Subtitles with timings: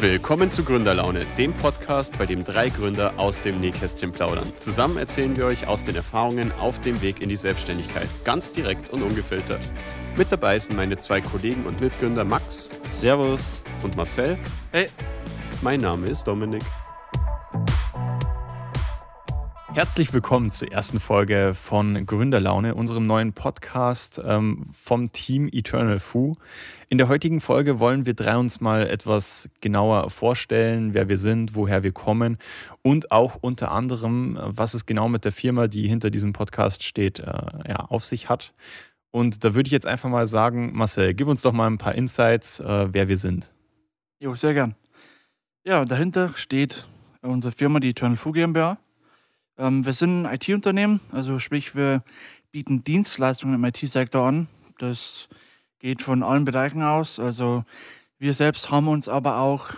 [0.00, 4.46] Willkommen zu Gründerlaune, dem Podcast, bei dem drei Gründer aus dem Nähkästchen plaudern.
[4.58, 8.88] Zusammen erzählen wir euch aus den Erfahrungen auf dem Weg in die Selbstständigkeit, ganz direkt
[8.88, 9.60] und ungefiltert.
[10.16, 12.70] Mit dabei sind meine zwei Kollegen und Mitgründer Max.
[12.82, 13.62] Servus.
[13.82, 14.38] Und Marcel.
[14.72, 14.86] Hey.
[15.60, 16.62] Mein Name ist Dominik.
[19.72, 26.34] Herzlich willkommen zur ersten Folge von Gründerlaune, unserem neuen Podcast ähm, vom Team Eternal Fu.
[26.88, 31.54] In der heutigen Folge wollen wir drei uns mal etwas genauer vorstellen, wer wir sind,
[31.54, 32.38] woher wir kommen
[32.82, 37.20] und auch unter anderem, was es genau mit der Firma, die hinter diesem Podcast steht,
[37.20, 37.24] äh,
[37.68, 38.52] ja, auf sich hat.
[39.12, 41.94] Und da würde ich jetzt einfach mal sagen, Marcel, gib uns doch mal ein paar
[41.94, 43.52] Insights, äh, wer wir sind.
[44.18, 44.74] Jo, sehr gern.
[45.64, 46.88] Ja, dahinter steht
[47.22, 48.78] unsere Firma, die Eternal Fu GmbH.
[49.60, 52.02] Ähm, wir sind ein IT-Unternehmen, also sprich, wir
[52.50, 54.48] bieten Dienstleistungen im IT-Sektor an.
[54.78, 55.28] Das
[55.80, 57.20] geht von allen Bereichen aus.
[57.20, 57.64] Also
[58.18, 59.68] wir selbst haben uns aber auch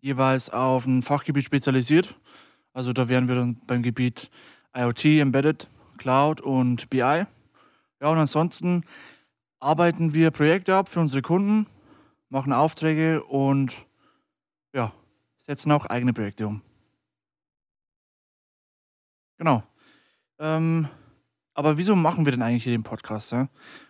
[0.00, 2.14] jeweils auf ein Fachgebiet spezialisiert.
[2.72, 4.30] Also da wären wir dann beim Gebiet
[4.76, 7.00] IoT, Embedded, Cloud und BI.
[7.00, 7.26] Ja,
[8.00, 8.84] und ansonsten
[9.58, 11.66] arbeiten wir Projekte ab für unsere Kunden,
[12.28, 13.74] machen Aufträge und
[14.72, 14.92] ja,
[15.38, 16.62] setzen auch eigene Projekte um.
[19.40, 19.62] Genau.
[20.38, 20.86] Ähm,
[21.54, 23.32] aber wieso machen wir denn eigentlich hier den Podcast?
[23.32, 23.48] Ja?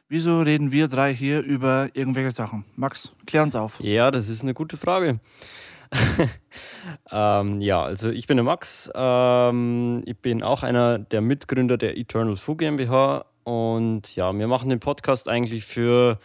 [0.09, 2.65] Wieso reden wir drei hier über irgendwelche Sachen?
[2.77, 3.81] Max, klär uns auf.
[3.81, 5.19] Ja, das ist eine gute Frage.
[7.11, 8.93] ähm, ja, also ich bin der Max.
[8.95, 13.25] Ähm, ich bin auch einer der Mitgründer der Eternal Fu GmbH.
[13.43, 16.21] Und ja, wir machen den Podcast eigentlich für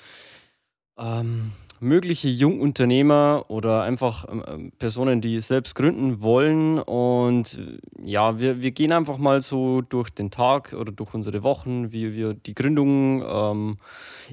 [0.99, 1.51] ähm,
[1.85, 6.79] mögliche Jungunternehmer oder einfach ähm, ähm, Personen, die selbst gründen wollen.
[6.79, 11.43] Und äh, ja, wir, wir gehen einfach mal so durch den Tag oder durch unsere
[11.43, 13.77] Wochen, wie wir die Gründung ähm,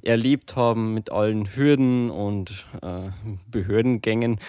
[0.02, 3.10] erlebt haben mit allen Hürden und äh,
[3.50, 4.40] Behördengängen,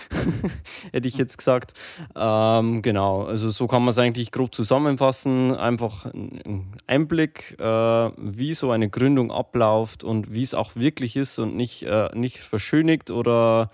[0.92, 1.74] hätte ich jetzt gesagt.
[2.16, 5.56] Ähm, genau, also so kann man es eigentlich grob zusammenfassen.
[5.56, 11.38] Einfach ein Einblick, äh, wie so eine Gründung abläuft und wie es auch wirklich ist
[11.38, 13.70] und nicht, äh, nicht verschönigt beschönigt oder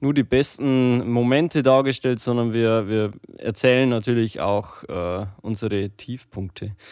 [0.00, 6.72] nur die besten Momente dargestellt, sondern wir, wir erzählen natürlich auch äh, unsere Tiefpunkte.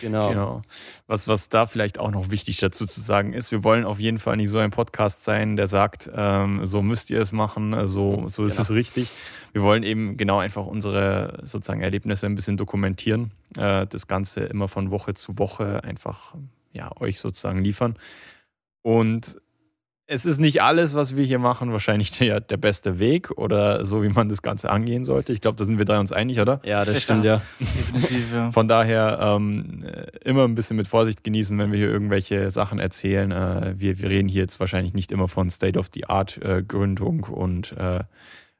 [0.00, 0.30] Genau.
[0.30, 0.62] genau.
[1.06, 4.18] Was, was da vielleicht auch noch wichtig dazu zu sagen ist, wir wollen auf jeden
[4.18, 7.86] Fall nicht so ein Podcast sein, der sagt, ähm, so müsst ihr es machen, äh,
[7.86, 8.62] so, so ist genau.
[8.62, 9.10] es richtig.
[9.52, 14.68] Wir wollen eben genau einfach unsere sozusagen Erlebnisse ein bisschen dokumentieren, äh, das Ganze immer
[14.68, 16.34] von Woche zu Woche einfach
[16.72, 17.98] ja, euch sozusagen liefern.
[18.80, 19.36] Und
[20.06, 24.02] es ist nicht alles, was wir hier machen, wahrscheinlich der, der beste Weg oder so,
[24.02, 25.32] wie man das Ganze angehen sollte.
[25.32, 26.60] Ich glaube, da sind wir drei uns einig, oder?
[26.64, 27.40] Ja, das stimmt, ja.
[27.58, 28.50] Definitiv, ja.
[28.52, 29.84] Von daher ähm,
[30.22, 33.30] immer ein bisschen mit Vorsicht genießen, wenn wir hier irgendwelche Sachen erzählen.
[33.30, 38.00] Äh, wir, wir reden hier jetzt wahrscheinlich nicht immer von State-of-the-Art-Gründung äh, und äh,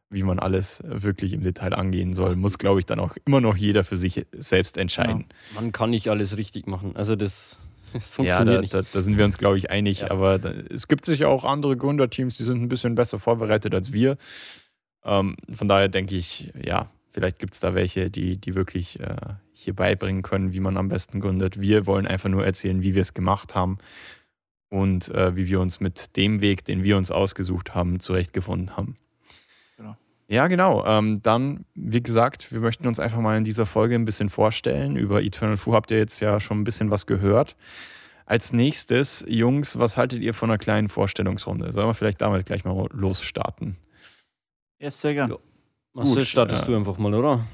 [0.09, 3.57] wie man alles wirklich im Detail angehen soll, muss, glaube ich, dann auch immer noch
[3.57, 5.27] jeder für sich selbst entscheiden.
[5.29, 5.61] Ja.
[5.61, 6.97] Man kann nicht alles richtig machen.
[6.97, 7.59] Also das
[7.95, 8.75] das funktioniert ja, da, nicht.
[8.75, 10.01] Da, da, sind wir uns, glaube ich, einig.
[10.01, 10.11] Ja.
[10.11, 13.93] Aber da, es gibt sicher auch andere Gründerteams, die sind ein bisschen besser vorbereitet als
[13.93, 14.19] wir.
[15.05, 19.17] Ähm, von daher denke ich, ja, vielleicht gibt es da welche, die, die wirklich äh,
[19.53, 21.61] hier beibringen können, wie man am besten gründet.
[21.61, 23.79] Wir wollen einfach nur erzählen, wie wir es gemacht haben
[24.69, 28.97] und äh, wie wir uns mit dem Weg, den wir uns ausgesucht haben, zurechtgefunden haben.
[30.29, 30.85] Ja, genau.
[30.87, 34.97] Ähm, dann, wie gesagt, wir möchten uns einfach mal in dieser Folge ein bisschen vorstellen.
[34.97, 37.57] Über Eternal Fu habt ihr jetzt ja schon ein bisschen was gehört.
[38.27, 41.73] Als nächstes, Jungs, was haltet ihr von einer kleinen Vorstellungsrunde?
[41.73, 43.77] Sollen wir vielleicht damit gleich mal losstarten?
[44.79, 45.39] Ja, sehr gerne.
[45.93, 47.47] Marcel, startest äh, du einfach mal, oder?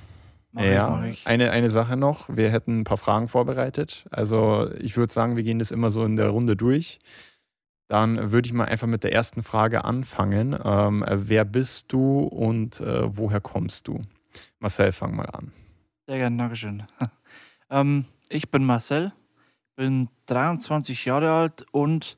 [0.52, 2.28] Mach ja, ich, eine, eine Sache noch.
[2.28, 4.06] Wir hätten ein paar Fragen vorbereitet.
[4.10, 6.98] Also ich würde sagen, wir gehen das immer so in der Runde durch.
[7.90, 10.56] Dann würde ich mal einfach mit der ersten Frage anfangen.
[10.62, 14.02] Ähm, wer bist du und äh, woher kommst du?
[14.60, 15.50] Marcel, fang mal an.
[16.06, 16.84] Sehr gerne, Dankeschön.
[17.70, 19.12] ähm, ich bin Marcel,
[19.74, 22.16] bin 23 Jahre alt und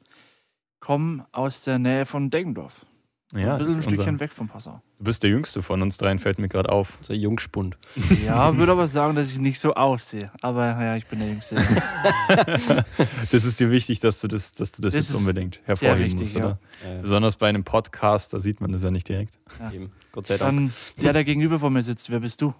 [0.79, 2.85] komme aus der Nähe von Deggendorf.
[3.33, 4.83] Ja, ein bisschen ein Stückchen unser, weg vom Passau.
[5.03, 6.97] Du bist der Jüngste von uns dreien, fällt mir gerade auf.
[7.09, 7.77] Der Jungspund.
[8.25, 10.31] Ja, würde aber sagen, dass ich nicht so aussehe.
[10.43, 11.57] Aber ja, ich bin der Jüngste.
[13.33, 16.21] das ist dir wichtig, dass du das, dass du das, das jetzt unbedingt hervorheben wichtig,
[16.21, 16.59] musst, oder?
[16.87, 17.01] Ja.
[17.01, 19.41] Besonders bei einem Podcast, da sieht man das ja nicht direkt.
[19.59, 19.73] Ja.
[20.13, 20.57] Gott sei Dank.
[20.57, 20.73] Dann
[21.03, 22.55] der, der gegenüber von mir sitzt, wer bist du?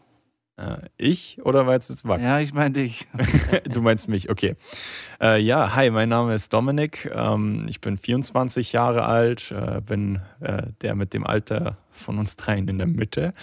[0.57, 2.25] Äh, ich oder war jetzt das Max?
[2.25, 3.07] Ja, ich meine dich.
[3.73, 4.57] du meinst mich, okay.
[5.21, 7.09] Äh, ja, hi, mein Name ist Dominik.
[7.15, 12.37] Ähm, ich bin 24 Jahre alt, äh, bin äh, der mit dem Alter von uns
[12.37, 13.35] dreien in der Mitte.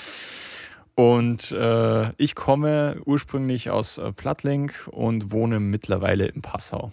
[0.95, 6.91] Und äh, ich komme ursprünglich aus äh, Plattling und wohne mittlerweile in Passau.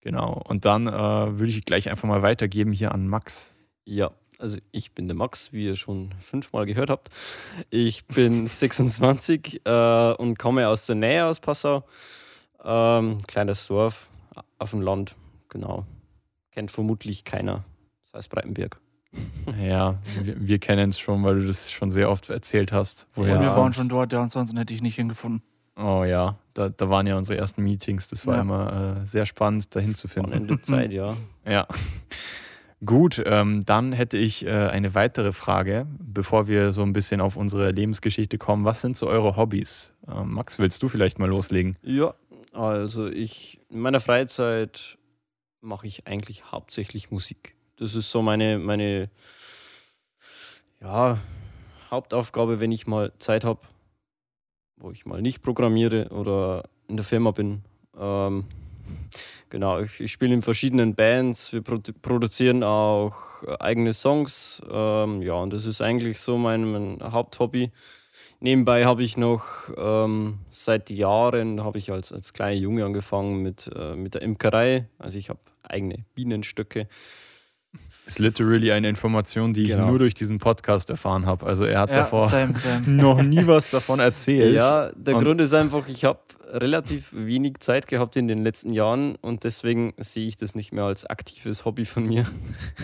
[0.00, 0.42] Genau.
[0.48, 3.52] Und dann würde ich gleich einfach mal weitergeben hier an Max.
[3.84, 4.10] Ja,
[4.42, 7.10] also ich bin der Max, wie ihr schon fünfmal gehört habt.
[7.70, 11.84] Ich bin 26 äh, und komme aus der Nähe aus Passau.
[12.62, 14.10] Ähm, kleines Dorf
[14.58, 15.16] auf dem Land,
[15.48, 15.86] genau.
[16.50, 17.64] Kennt vermutlich keiner.
[18.06, 18.80] Das heißt Breitenberg.
[19.60, 23.06] Ja, wir, wir kennen es schon, weil du das schon sehr oft erzählt hast.
[23.14, 23.40] Woher ja.
[23.40, 25.42] wir waren schon dort, ja, ansonsten hätte ich nicht hingefunden.
[25.76, 28.08] Oh ja, da, da waren ja unsere ersten Meetings.
[28.08, 28.40] Das war ja.
[28.42, 30.32] immer äh, sehr spannend, dahin zu finden.
[30.32, 31.16] Ende Zeit, ja.
[31.46, 31.66] Ja.
[32.84, 37.36] Gut, ähm, dann hätte ich äh, eine weitere Frage, bevor wir so ein bisschen auf
[37.36, 38.64] unsere Lebensgeschichte kommen.
[38.64, 39.92] Was sind so eure Hobbys?
[40.08, 41.76] Ähm, Max, willst du vielleicht mal loslegen?
[41.82, 42.14] Ja,
[42.52, 44.98] also ich in meiner Freizeit
[45.60, 47.54] mache ich eigentlich hauptsächlich Musik.
[47.76, 49.10] Das ist so meine, meine
[50.80, 51.18] ja,
[51.90, 53.60] Hauptaufgabe, wenn ich mal Zeit habe
[54.82, 57.62] wo ich mal nicht programmiere oder in der Firma bin.
[57.98, 58.44] Ähm,
[59.48, 63.14] genau, ich, ich spiele in verschiedenen Bands, wir produ produzieren auch
[63.60, 64.60] eigene Songs.
[64.68, 67.70] Ähm, ja, und das ist eigentlich so mein, mein Haupthobby.
[68.40, 69.44] Nebenbei habe ich noch
[69.76, 74.88] ähm, seit Jahren, habe ich als, als kleiner Junge angefangen mit, äh, mit der Imkerei.
[74.98, 76.88] Also ich habe eigene Bienenstöcke
[78.06, 79.84] ist literally eine Information, die genau.
[79.84, 81.46] ich nur durch diesen Podcast erfahren habe.
[81.46, 82.82] Also er hat ja, davor same, same.
[82.86, 84.54] noch nie was davon erzählt.
[84.54, 86.20] Ja, der und Grund ist einfach, ich habe
[86.52, 90.84] relativ wenig Zeit gehabt in den letzten Jahren und deswegen sehe ich das nicht mehr
[90.84, 92.26] als aktives Hobby von mir.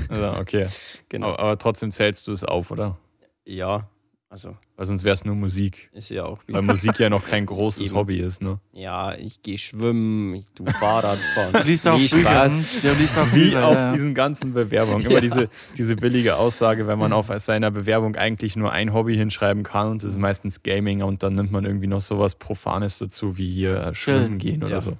[0.08, 0.66] Also, okay.
[1.08, 1.28] Genau.
[1.28, 2.98] Aber, aber trotzdem zählst du es auf, oder?
[3.44, 3.88] Ja,
[4.30, 4.56] also.
[4.76, 5.90] Weil sonst wäre es nur Musik.
[5.92, 6.38] Ist ja auch.
[6.46, 7.96] Weil Musik ja noch kein großes Eben.
[7.96, 8.58] Hobby ist, ne?
[8.72, 11.54] Ja, ich gehe schwimmen, ich tue Fahrradfahren.
[11.54, 12.80] Du liest auch nee, Spaß.
[12.82, 13.90] Der liest auch Wie auf ja.
[13.90, 15.02] diesen ganzen Bewerbungen.
[15.04, 15.20] Immer ja.
[15.22, 15.48] diese,
[15.78, 20.04] diese billige Aussage, wenn man auf seiner Bewerbung eigentlich nur ein Hobby hinschreiben kann und
[20.04, 23.78] das ist meistens Gaming und dann nimmt man irgendwie noch sowas Profanes dazu, wie hier
[23.78, 24.80] äh, schwimmen gehen oder ja.
[24.82, 24.98] so.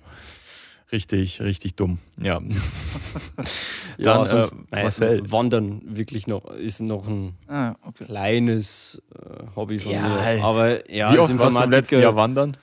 [0.90, 1.98] Richtig, richtig dumm.
[2.16, 2.40] Ja.
[3.98, 5.30] Dann, ja, äh, Marcel.
[5.30, 8.06] Wandern wirklich noch ist noch ein ah, okay.
[8.06, 10.44] kleines äh, Hobby von ja, mir.
[10.44, 12.56] Aber ja, Wie oft warst du im letzten Jahr wandern?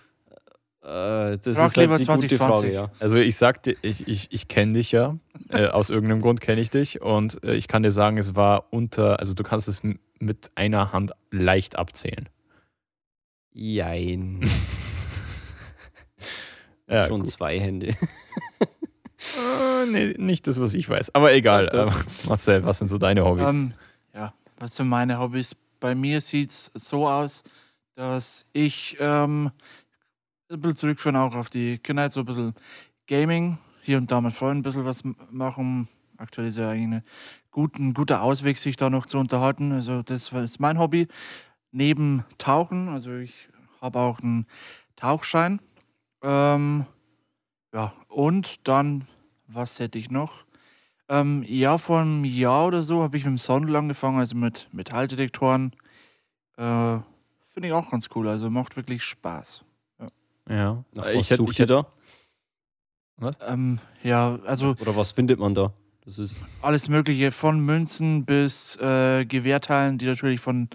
[0.82, 2.30] Äh, das Rock ist halt die 2020.
[2.30, 2.92] gute Frage, ja.
[3.00, 5.18] Also ich sagte, ich, ich, ich kenne dich ja.
[5.50, 7.02] äh, aus irgendeinem Grund kenne ich dich.
[7.02, 9.82] Und äh, ich kann dir sagen, es war unter, also du kannst es
[10.20, 12.30] mit einer Hand leicht abzählen.
[13.52, 14.42] Jein.
[16.88, 17.30] Ja, Schon gut.
[17.32, 17.88] zwei Hände.
[17.90, 21.14] äh, nee, nicht das, was ich weiß.
[21.16, 21.68] Aber egal.
[21.74, 21.92] Äh,
[22.28, 23.50] Marcel, was sind so deine Hobbys?
[23.50, 23.74] Um, ähm,
[24.14, 25.56] ja, was sind meine Hobbys?
[25.80, 27.44] Bei mir sieht es so aus,
[27.96, 29.52] dass ich ähm,
[30.50, 32.54] ein bisschen zurückführen auch auf die Kindheit, so ein bisschen
[33.08, 35.88] Gaming, hier und da mit Freunden ein bisschen was machen.
[36.18, 37.04] Aktuell ist ja eigentlich
[37.56, 39.72] ein guter Ausweg, sich da noch zu unterhalten.
[39.72, 41.08] Also das ist mein Hobby.
[41.72, 43.34] Neben Tauchen, also ich
[43.82, 44.46] habe auch einen
[44.96, 45.60] Tauchschein
[46.26, 46.86] ähm,
[47.74, 49.08] ja, und dann,
[49.48, 50.46] was hätte ich noch?
[51.08, 54.68] Ähm, ja, vor einem Jahr oder so habe ich mit dem Soundl angefangen, also mit
[54.72, 55.74] Metalldetektoren.
[56.58, 56.98] Äh,
[57.54, 59.64] Finde ich auch ganz cool, also macht wirklich Spaß.
[60.00, 60.08] Ja.
[60.50, 60.84] ja.
[60.94, 61.86] Nach ich hätte, ich da?
[63.18, 63.38] Was?
[63.46, 64.76] Ähm, ja, also.
[64.80, 65.72] Oder was findet man da?
[66.06, 70.70] Das ist alles Mögliche, von Münzen bis äh, Gewehrteilen, die natürlich von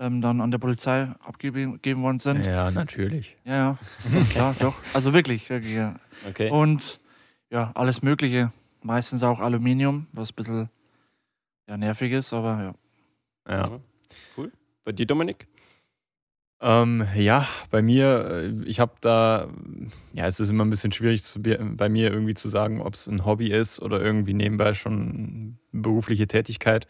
[0.00, 2.46] ähm, dann an der Polizei abgegeben worden sind.
[2.46, 3.36] Ja, natürlich.
[3.44, 3.78] Ja,
[4.12, 4.74] ja, klar, doch.
[4.94, 5.94] Also wirklich, wirklich, ja.
[6.28, 6.50] Okay.
[6.50, 6.98] Und
[7.50, 8.50] ja, alles Mögliche.
[8.82, 10.70] Meistens auch Aluminium, was ein bisschen
[11.68, 12.74] ja, nervig ist, aber
[13.46, 13.54] ja.
[13.54, 13.80] Ja.
[14.36, 14.50] Cool.
[14.84, 15.46] Bei dir, Dominik?
[16.62, 19.48] Ähm, ja, bei mir, äh, ich habe da,
[20.12, 23.06] ja, es ist immer ein bisschen schwierig zu, bei mir irgendwie zu sagen, ob es
[23.06, 26.86] ein Hobby ist oder irgendwie nebenbei schon berufliche Tätigkeit.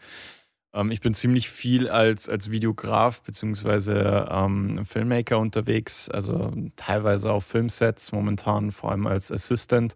[0.73, 4.25] Ähm, ich bin ziemlich viel als, als Videograf bzw.
[4.29, 9.95] Ähm, Filmmaker unterwegs, also teilweise auf Filmsets, momentan vor allem als Assistant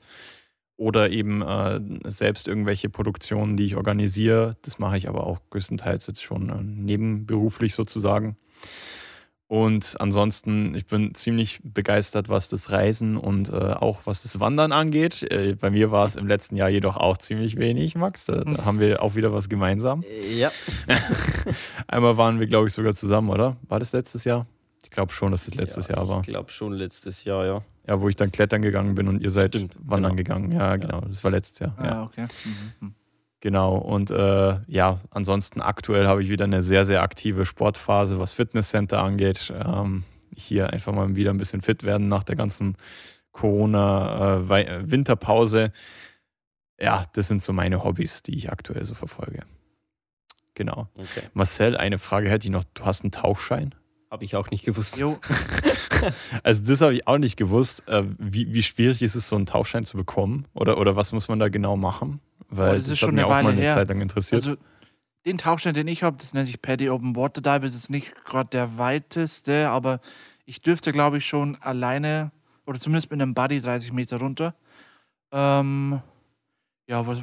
[0.78, 1.80] oder eben äh,
[2.10, 4.58] selbst irgendwelche Produktionen, die ich organisiere.
[4.64, 8.38] Das mache ich aber auch größtenteils jetzt schon äh, nebenberuflich sozusagen.
[9.48, 14.72] Und ansonsten, ich bin ziemlich begeistert, was das Reisen und äh, auch was das Wandern
[14.72, 15.22] angeht.
[15.22, 18.26] Äh, bei mir war es im letzten Jahr jedoch auch ziemlich wenig, Max.
[18.26, 20.04] Da, da haben wir auch wieder was gemeinsam.
[20.36, 20.52] Ja.
[21.88, 23.58] Einmal waren wir, glaube ich, sogar zusammen, oder?
[23.68, 24.48] War das letztes Jahr?
[24.84, 26.22] Ich glaube schon, dass es letztes ja, Jahr war.
[26.22, 27.62] Ich glaube schon letztes Jahr, ja.
[27.88, 30.40] Ja, wo ich dann klettern gegangen bin und ihr seid Stimmt, wandern genau.
[30.40, 30.52] gegangen.
[30.52, 31.02] Ja, genau.
[31.02, 31.76] Das war letztes Jahr.
[31.78, 32.04] Ah, ja.
[32.04, 32.28] okay.
[32.82, 32.96] Mhm.
[33.46, 38.32] Genau, und äh, ja, ansonsten aktuell habe ich wieder eine sehr, sehr aktive Sportphase, was
[38.32, 39.54] Fitnesscenter angeht.
[39.56, 40.04] Ähm,
[40.36, 42.76] hier einfach mal wieder ein bisschen fit werden nach der ganzen
[43.34, 45.72] Corona-Winterpause.
[46.78, 49.44] Äh, ja, das sind so meine Hobbys, die ich aktuell so verfolge.
[50.56, 50.88] Genau.
[50.96, 51.22] Okay.
[51.36, 52.64] Marcel, eine Frage hätte ich noch.
[52.74, 53.76] Du hast einen Tauchschein?
[54.10, 54.98] Habe ich auch nicht gewusst.
[54.98, 55.20] Jo.
[56.42, 57.88] also das habe ich auch nicht gewusst.
[57.88, 60.48] Äh, wie, wie schwierig ist es, so einen Tauchschein zu bekommen?
[60.56, 62.22] Oder, oder was muss man da genau machen?
[62.50, 63.74] Weil oh, das, das ist schon eine, auch Weile mal eine her.
[63.74, 64.42] Zeit lang interessiert.
[64.42, 64.58] Also
[65.26, 68.14] den Tauchstand, den ich habe, das nennt sich Paddy Open Water Dive, ist jetzt nicht
[68.26, 70.00] gerade der weiteste, aber
[70.46, 72.32] ich dürfte, glaube ich, schon alleine
[72.66, 74.56] oder zumindest mit einem Buddy 30 Meter runter.
[75.32, 76.02] Ähm,
[76.88, 77.22] ja, was,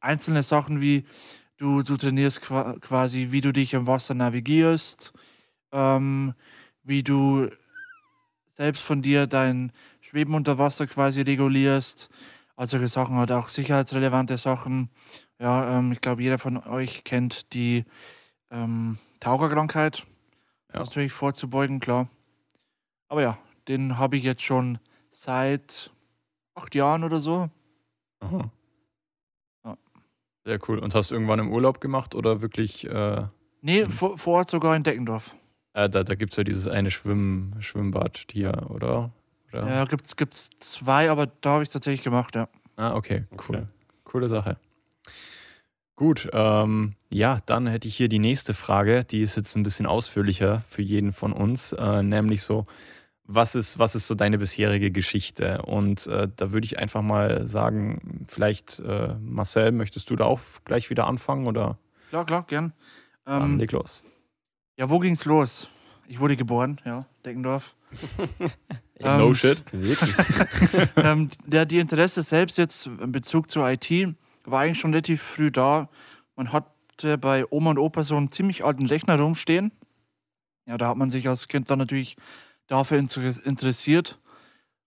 [0.00, 1.04] einzelne Sachen wie
[1.56, 5.12] du, du trainierst quasi, wie du dich im Wasser navigierst,
[5.72, 6.34] ähm,
[6.82, 7.48] wie du
[8.52, 12.10] selbst von dir dein Schweben unter Wasser quasi regulierst.
[12.58, 14.90] Also solche Sachen halt auch sicherheitsrelevante Sachen.
[15.38, 17.84] Ja, ähm, ich glaube, jeder von euch kennt die
[18.50, 20.04] ähm, Taucherkrankheit.
[20.74, 20.80] Ja.
[20.80, 22.08] Natürlich vorzubeugen, klar.
[23.08, 23.38] Aber ja,
[23.68, 24.80] den habe ich jetzt schon
[25.12, 25.92] seit
[26.56, 27.48] acht Jahren oder so.
[28.18, 28.50] Aha.
[29.64, 29.76] Ja.
[30.44, 30.80] Sehr cool.
[30.80, 32.84] Und hast du irgendwann im Urlaub gemacht oder wirklich?
[32.88, 33.28] Äh,
[33.60, 35.32] nee, vor, vor Ort sogar in Deckendorf.
[35.74, 39.12] Äh, da da gibt es ja dieses eine Schwimm, Schwimmbad hier, oder?
[39.52, 39.68] Oder?
[39.68, 42.48] Ja, gibt es zwei, aber da habe ich es tatsächlich gemacht, ja.
[42.76, 43.56] Ah, okay, cool.
[43.56, 43.66] Okay.
[44.04, 44.56] Coole Sache.
[45.96, 49.86] Gut, ähm, ja, dann hätte ich hier die nächste Frage, die ist jetzt ein bisschen
[49.86, 52.66] ausführlicher für jeden von uns, äh, nämlich so,
[53.24, 55.60] was ist, was ist so deine bisherige Geschichte?
[55.62, 60.40] Und äh, da würde ich einfach mal sagen, vielleicht, äh, Marcel, möchtest du da auch
[60.64, 61.46] gleich wieder anfangen?
[61.46, 61.78] Oder?
[62.10, 62.72] Klar, klar, gern.
[63.26, 64.02] Ähm, Dann leg los.
[64.76, 65.68] Ja, wo ging's los?
[66.06, 67.74] Ich wurde geboren, ja, Deckendorf.
[69.00, 69.62] ähm, no shit.
[70.96, 73.90] ähm, der, die Interesse selbst jetzt in Bezug zur IT
[74.44, 75.88] war eigentlich schon relativ früh da.
[76.36, 79.72] Man hatte bei Oma und Opa so einen ziemlich alten Rechner rumstehen.
[80.66, 82.16] Ja, da hat man sich als Kind dann natürlich
[82.66, 84.18] dafür interessiert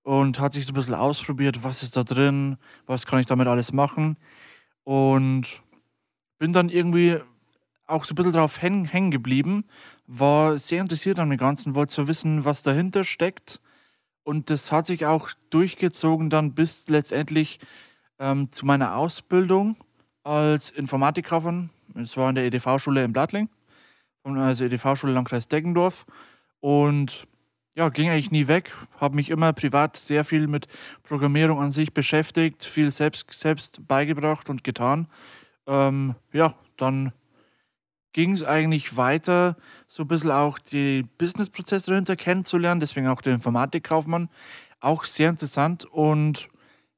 [0.04, 3.48] und hat sich so ein bisschen ausprobiert, was ist da drin, was kann ich damit
[3.48, 4.18] alles machen.
[4.84, 5.62] Und
[6.38, 7.20] bin dann irgendwie
[7.88, 9.66] auch so ein bisschen drauf hängen, hängen geblieben,
[10.14, 13.62] war sehr interessiert an dem Ganzen, wollte so wissen, was dahinter steckt.
[14.24, 17.60] Und das hat sich auch durchgezogen dann bis letztendlich
[18.20, 19.78] ähm, zu meiner Ausbildung
[20.24, 21.70] als Informatikkaufmann.
[21.96, 23.50] Es war in der EDV-Schule in Blattling,
[24.24, 26.06] also EDV-Schule Landkreis Deggendorf.
[26.60, 27.26] Und
[27.76, 28.76] ja, ging eigentlich nie weg.
[29.00, 30.68] Habe mich immer privat sehr viel mit
[31.04, 35.08] Programmierung an sich beschäftigt, viel selbst, selbst beigebracht und getan.
[35.68, 37.14] Ähm, ja, dann
[38.14, 39.56] ging es eigentlich weiter,
[39.88, 44.30] so ein bisschen auch die Businessprozesse dahinter kennenzulernen, deswegen auch der Informatikkaufmann.
[44.80, 46.50] Auch sehr interessant und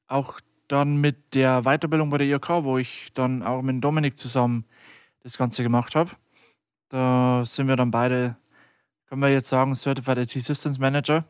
[0.07, 4.65] auch dann mit der Weiterbildung bei der IRK, wo ich dann auch mit Dominik zusammen
[5.21, 6.11] das Ganze gemacht habe.
[6.89, 8.37] Da sind wir dann beide
[9.13, 11.23] können wir jetzt sagen, Certified IT Systems Manager.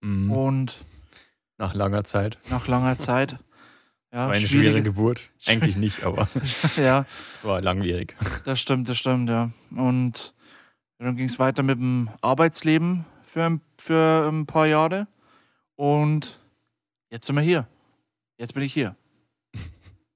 [0.00, 0.32] Mhm.
[0.32, 0.78] Und
[1.58, 2.38] nach langer Zeit.
[2.48, 3.36] Nach langer Zeit.
[4.12, 5.30] Ja, war eine schwere Geburt.
[5.46, 6.28] Eigentlich nicht, aber
[6.76, 7.04] ja.
[7.36, 8.16] es war langwierig.
[8.44, 9.50] Das stimmt, das stimmt, ja.
[9.70, 10.34] Und
[10.98, 15.06] dann ging es weiter mit dem Arbeitsleben für, für ein paar Jahre.
[15.76, 16.40] Und
[17.10, 17.68] jetzt sind wir hier.
[18.38, 18.96] Jetzt bin ich hier.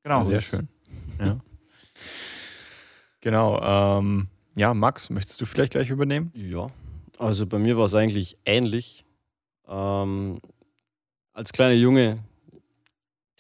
[0.05, 0.25] Genau.
[0.25, 0.67] Sehr schön.
[1.21, 1.39] Ja.
[3.21, 3.61] Genau.
[4.01, 6.33] Ähm, ja, Max, möchtest du vielleicht gleich übernehmen?
[6.35, 6.67] Ja,
[7.19, 9.05] also bei mir war es eigentlich ähnlich.
[9.69, 10.41] Ähm,
[11.33, 12.19] als kleiner Junge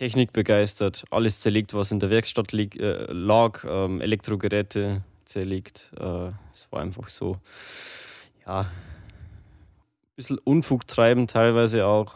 [0.02, 5.92] Technik begeistert, alles zerlegt, was in der Werkstatt lieg, äh, lag, ähm, Elektrogeräte zerlegt.
[5.96, 7.38] Äh, es war einfach so,
[8.44, 8.66] ja, ein
[10.16, 12.14] bisschen Unfug treiben teilweise auch.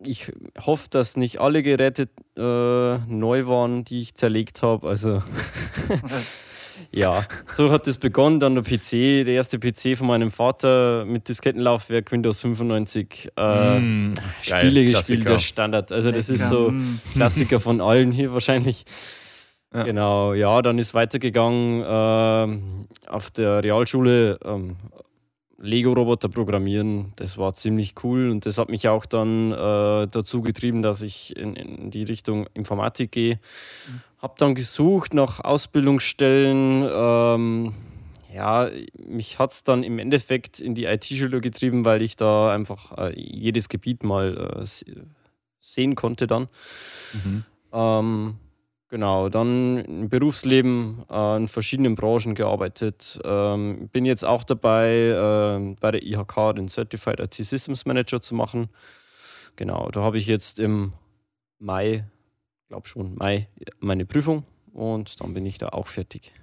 [0.00, 4.86] Ich hoffe, dass nicht alle Geräte äh, neu waren, die ich zerlegt habe.
[4.86, 5.22] Also
[6.90, 8.40] Ja, so hat es begonnen.
[8.40, 13.30] Dann der PC, der erste PC von meinem Vater mit Diskettenlaufwerk Windows 95.
[13.36, 15.92] Äh, mm, Spiele geil, gespielt, der Standard.
[15.92, 17.00] Also, das ist so mm.
[17.12, 18.84] Klassiker von allen hier wahrscheinlich.
[19.74, 19.82] Ja.
[19.82, 24.38] Genau, ja, dann ist weitergegangen äh, auf der Realschule.
[24.44, 24.76] Ähm,
[25.58, 30.82] Lego-Roboter programmieren, das war ziemlich cool und das hat mich auch dann äh, dazu getrieben,
[30.82, 33.34] dass ich in, in die Richtung Informatik gehe.
[33.34, 34.00] Mhm.
[34.26, 36.84] Habe dann gesucht nach Ausbildungsstellen.
[36.92, 37.74] Ähm,
[38.34, 38.68] ja,
[38.98, 43.12] mich hat es dann im Endeffekt in die IT-Schule getrieben, weil ich da einfach äh,
[43.14, 44.66] jedes Gebiet mal äh,
[45.60, 46.48] sehen konnte dann.
[47.12, 47.44] Mhm.
[47.72, 48.36] Ähm,
[48.88, 53.20] Genau, dann im Berufsleben äh, in verschiedenen Branchen gearbeitet.
[53.24, 58.34] Ähm, bin jetzt auch dabei, äh, bei der IHK den Certified IT Systems Manager zu
[58.34, 58.70] machen.
[59.54, 60.92] Genau, da habe ich jetzt im
[61.58, 62.04] Mai,
[62.68, 63.48] glaube schon Mai,
[63.80, 66.32] meine Prüfung und dann bin ich da auch fertig.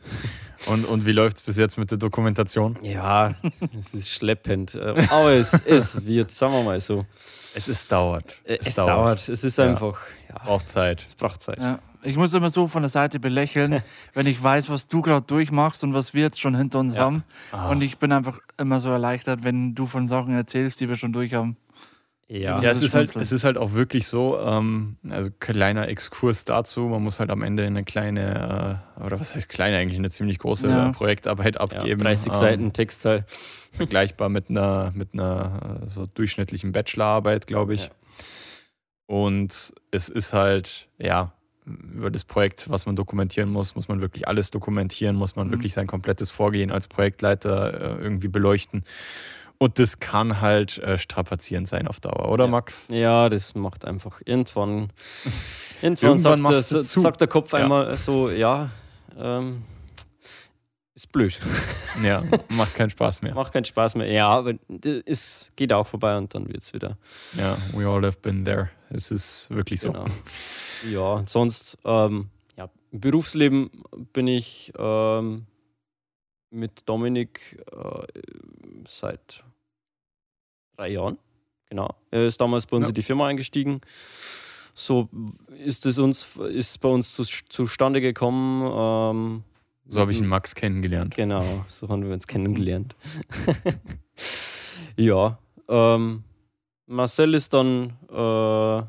[0.65, 2.79] Und, und wie läuft es bis jetzt mit der Dokumentation?
[2.83, 3.35] Ja,
[3.77, 7.05] es ist schleppend, äh, aber es, es wird, sagen wir mal so.
[7.53, 8.33] Es ist dauert.
[8.45, 8.89] Äh, es, es dauert.
[8.89, 9.27] dauert.
[9.27, 9.99] Es ist einfach.
[10.29, 11.03] Ja, braucht Zeit.
[11.05, 11.59] Es braucht Zeit.
[11.59, 11.79] Ja.
[12.01, 15.83] Ich muss immer so von der Seite belächeln, wenn ich weiß, was du gerade durchmachst
[15.83, 17.01] und was wir jetzt schon hinter uns ja.
[17.01, 17.25] haben.
[17.51, 17.69] Ah.
[17.69, 21.11] Und ich bin einfach immer so erleichtert, wenn du von Sachen erzählst, die wir schon
[21.11, 21.57] durch haben.
[22.35, 26.45] Ja, Ja, es ist, halt, es ist halt auch wirklich so, ähm, also kleiner Exkurs
[26.45, 30.09] dazu, man muss halt am Ende eine kleine, äh, oder was heißt kleine eigentlich, eine
[30.09, 30.91] ziemlich große Ja.
[30.91, 32.01] Projektarbeit ja, abgeben.
[32.01, 33.25] 30 ähm, Seiten Textteil.
[33.71, 37.83] vergleichbar mit einer, mit einer äh, so durchschnittlichen Bachelorarbeit, glaube ich.
[37.85, 37.89] Ja.
[39.05, 41.33] Und es ist halt, ja,
[41.65, 45.51] über das Projekt, was man dokumentieren muss, muss man wirklich alles dokumentieren, muss man Mhm.
[45.51, 48.83] wirklich sein komplettes Vorgehen als Projektleiter äh, irgendwie beleuchten.
[49.59, 52.51] Und das kann halt äh, strapazierend sein auf Dauer, oder Ja.
[52.51, 52.85] Max?
[52.89, 54.91] Ja, das macht einfach irgendwann.
[55.81, 57.59] Irgendwann, Irgendwann sagt, der, sagt der Kopf Ja.
[57.59, 58.69] einmal so: Ja,
[59.17, 59.63] ähm,
[60.95, 61.37] ist blöd.
[62.03, 63.33] Ja, macht keinen Spaß mehr.
[63.35, 64.09] Macht keinen Spaß mehr.
[64.09, 64.53] Ja, aber
[65.05, 66.97] es geht auch vorbei und dann wird es wieder.
[67.37, 68.69] Ja, we all have been there.
[68.89, 69.91] Es ist wirklich so.
[69.91, 70.05] Genau.
[70.89, 73.69] Ja, sonst, ähm, ja, im Berufsleben
[74.13, 75.47] bin ich ähm,
[76.53, 78.05] mit Dominik äh,
[78.87, 79.43] seit
[80.77, 81.17] drei Jahren.
[81.69, 81.95] Genau.
[82.11, 82.89] Er ist damals bei uns Ja.
[82.89, 83.81] in die Firma eingestiegen.
[84.75, 85.09] So
[85.63, 88.61] ist es uns, ist bei uns zu, zustande gekommen.
[88.63, 89.43] Ähm,
[89.87, 91.15] So habe ich den Max kennengelernt.
[91.15, 92.95] Genau, so haben wir uns kennengelernt.
[94.97, 96.23] ja, ähm,
[96.85, 98.83] Marcel ist dann äh,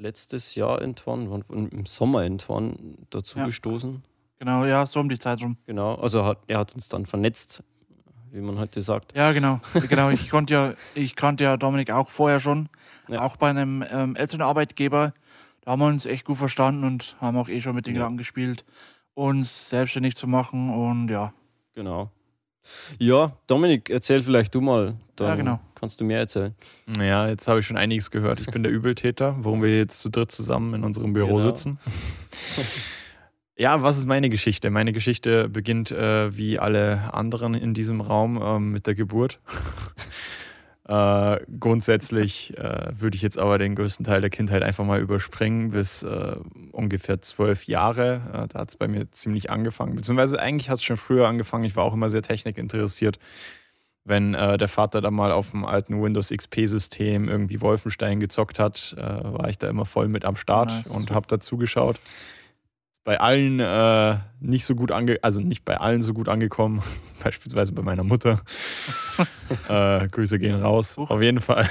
[0.00, 3.46] letztes Jahr irgendwann, wann- im Sommer irgendwann dazu Ja.
[3.46, 4.02] gestoßen.
[4.38, 5.56] Genau, ja, so um die Zeit rum.
[5.66, 7.62] Genau, also hat, er hat uns dann vernetzt,
[8.32, 9.16] wie man heute sagt.
[9.16, 9.60] Ja, genau.
[9.88, 10.10] genau.
[10.10, 12.68] Ich konnte ja, ich kannte ja Dominik auch vorher schon.
[13.08, 13.22] Ja.
[13.22, 15.14] Auch bei einem ähm, älteren Arbeitgeber.
[15.62, 18.00] Da haben wir uns echt gut verstanden und haben auch eh schon mit den Ja.
[18.02, 18.64] Gedanken gespielt,
[19.14, 20.70] uns selbstständig zu machen.
[20.72, 21.32] Und ja,
[21.74, 22.10] Genau.
[22.98, 24.96] Ja, Dominik, erzähl vielleicht du mal.
[25.14, 25.60] Dann Ja, genau.
[25.76, 26.54] Kannst du mehr erzählen.
[26.98, 28.40] Ja, jetzt habe ich schon einiges gehört.
[28.40, 31.40] Ich bin der Übeltäter, warum wir jetzt zu dritt zusammen in unserem Büro Genau.
[31.40, 31.78] sitzen.
[33.58, 34.68] Ja, was ist meine Geschichte?
[34.68, 39.38] Meine Geschichte beginnt äh, wie alle anderen in diesem Raum ähm, mit der Geburt.
[40.88, 45.70] äh, grundsätzlich äh, würde ich jetzt aber den größten Teil der Kindheit einfach mal überspringen
[45.70, 46.36] bis äh,
[46.72, 48.20] ungefähr zwölf Jahre.
[48.30, 49.96] Äh, da hat es bei mir ziemlich angefangen.
[49.96, 51.64] Beziehungsweise eigentlich hat es schon früher angefangen.
[51.64, 53.18] Ich war auch immer sehr technikinteressiert.
[54.04, 58.94] Wenn äh, der Vater dann mal auf dem alten Windows XP-System irgendwie Wolfenstein gezockt hat,
[58.98, 60.88] äh, war ich da immer voll mit am Start Nice.
[60.88, 61.98] und habe da zugeschaut
[63.06, 66.82] bei allen äh, nicht so gut ange also nicht bei allen so gut angekommen,
[67.22, 68.40] beispielsweise bei meiner Mutter.
[69.68, 70.98] äh, Grüße gehen raus.
[70.98, 71.70] Auf jeden Fall.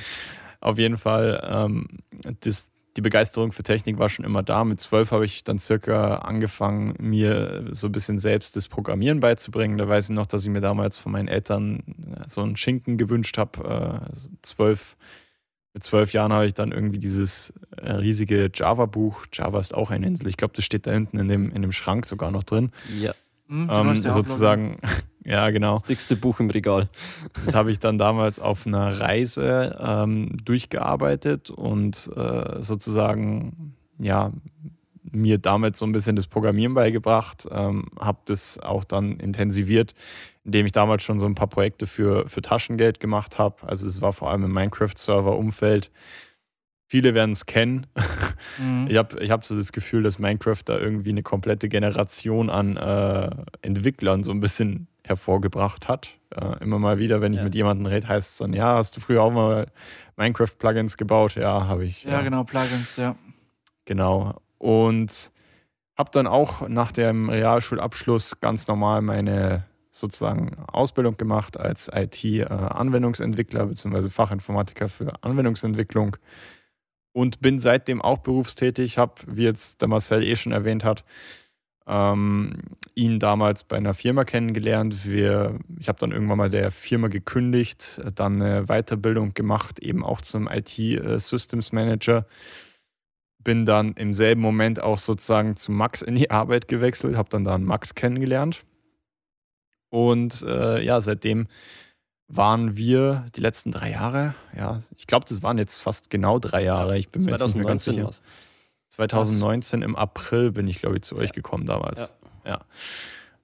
[0.60, 1.42] Auf jeden Fall.
[1.50, 1.86] Ähm,
[2.40, 4.64] das, die Begeisterung für Technik war schon immer da.
[4.64, 9.78] Mit zwölf habe ich dann circa angefangen, mir so ein bisschen selbst das Programmieren beizubringen.
[9.78, 11.84] Da weiß ich noch, dass ich mir damals von meinen Eltern
[12.26, 14.10] so einen Schinken gewünscht habe.
[14.12, 14.98] Äh, zwölf
[15.76, 19.26] mit zwölf Jahren habe ich dann irgendwie dieses äh, riesige Java-Buch.
[19.30, 20.26] Java ist auch eine Insel.
[20.26, 22.70] Ich glaube, das steht da hinten in dem, in dem Schrank sogar noch drin.
[22.98, 23.12] Ja,
[23.46, 24.78] hm, du Ähm, auch sozusagen,
[25.22, 25.74] ja, genau.
[25.74, 26.88] das dickste Buch im Regal.
[27.44, 34.32] Das habe ich dann damals auf einer Reise ähm, durchgearbeitet und äh, sozusagen, ja,
[35.12, 39.94] mir damit so ein bisschen das Programmieren beigebracht, ähm, habe das auch dann intensiviert,
[40.44, 43.66] indem ich damals schon so ein paar Projekte für, für Taschengeld gemacht habe.
[43.68, 45.90] Also es war vor allem im Minecraft-Server-Umfeld.
[46.88, 47.86] Viele werden es kennen.
[48.58, 48.86] Mhm.
[48.88, 52.76] Ich habe ich hab so das Gefühl, dass Minecraft da irgendwie eine komplette Generation an
[52.76, 53.28] äh,
[53.62, 56.10] Entwicklern so ein bisschen hervorgebracht hat.
[56.34, 57.44] Äh, immer mal wieder, wenn ich Ja.
[57.44, 59.66] mit jemandem rede, heißt es dann, ja, hast du früher auch mal
[60.16, 61.34] Minecraft-Plugins gebaut?
[61.34, 62.04] Ja, habe ich.
[62.04, 63.16] Ja, genau, Plugins, ja.
[63.84, 64.34] Genau.
[64.58, 65.32] Und
[65.96, 74.10] habe dann auch nach dem Realschulabschluss ganz normal meine sozusagen Ausbildung gemacht als IT-Anwendungsentwickler bzw.
[74.10, 76.18] Fachinformatiker für Anwendungsentwicklung
[77.12, 78.98] und bin seitdem auch berufstätig.
[78.98, 81.02] Habe, wie jetzt der Marcel eh schon erwähnt hat,
[81.86, 82.52] ähm,
[82.94, 85.06] ihn damals bei einer Firma kennengelernt.
[85.06, 90.20] Wir, ich habe dann irgendwann mal der Firma gekündigt, dann eine Weiterbildung gemacht, eben auch
[90.20, 92.26] zum IT-Systems Manager
[93.46, 97.44] bin dann im selben Moment auch sozusagen zu Max in die Arbeit gewechselt, habe dann
[97.44, 98.64] da einen Max kennengelernt.
[99.88, 101.46] Und äh, ja, seitdem
[102.26, 106.64] waren wir die letzten drei Jahre, ja, ich glaube, das waren jetzt fast genau drei
[106.64, 106.98] Jahre.
[106.98, 108.04] Ich bin mir jetzt nicht mehr ganz 2019 sicher.
[108.06, 108.22] war's.
[108.88, 111.32] 2019 im April bin ich, glaube ich, zu euch Ja.
[111.34, 112.00] gekommen damals.
[112.00, 112.08] Ja.
[112.44, 112.60] Ja.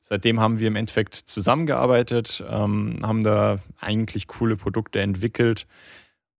[0.01, 5.69] Seitdem haben wir im Endeffekt zusammengearbeitet, ähm, haben da eigentlich coole Produkte entwickelt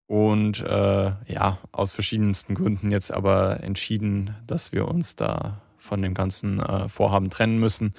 [0.07, 6.13] und äh, ja, aus verschiedensten Gründen jetzt aber entschieden, dass wir uns da von dem
[6.13, 7.93] ganzen äh, Vorhaben trennen müssen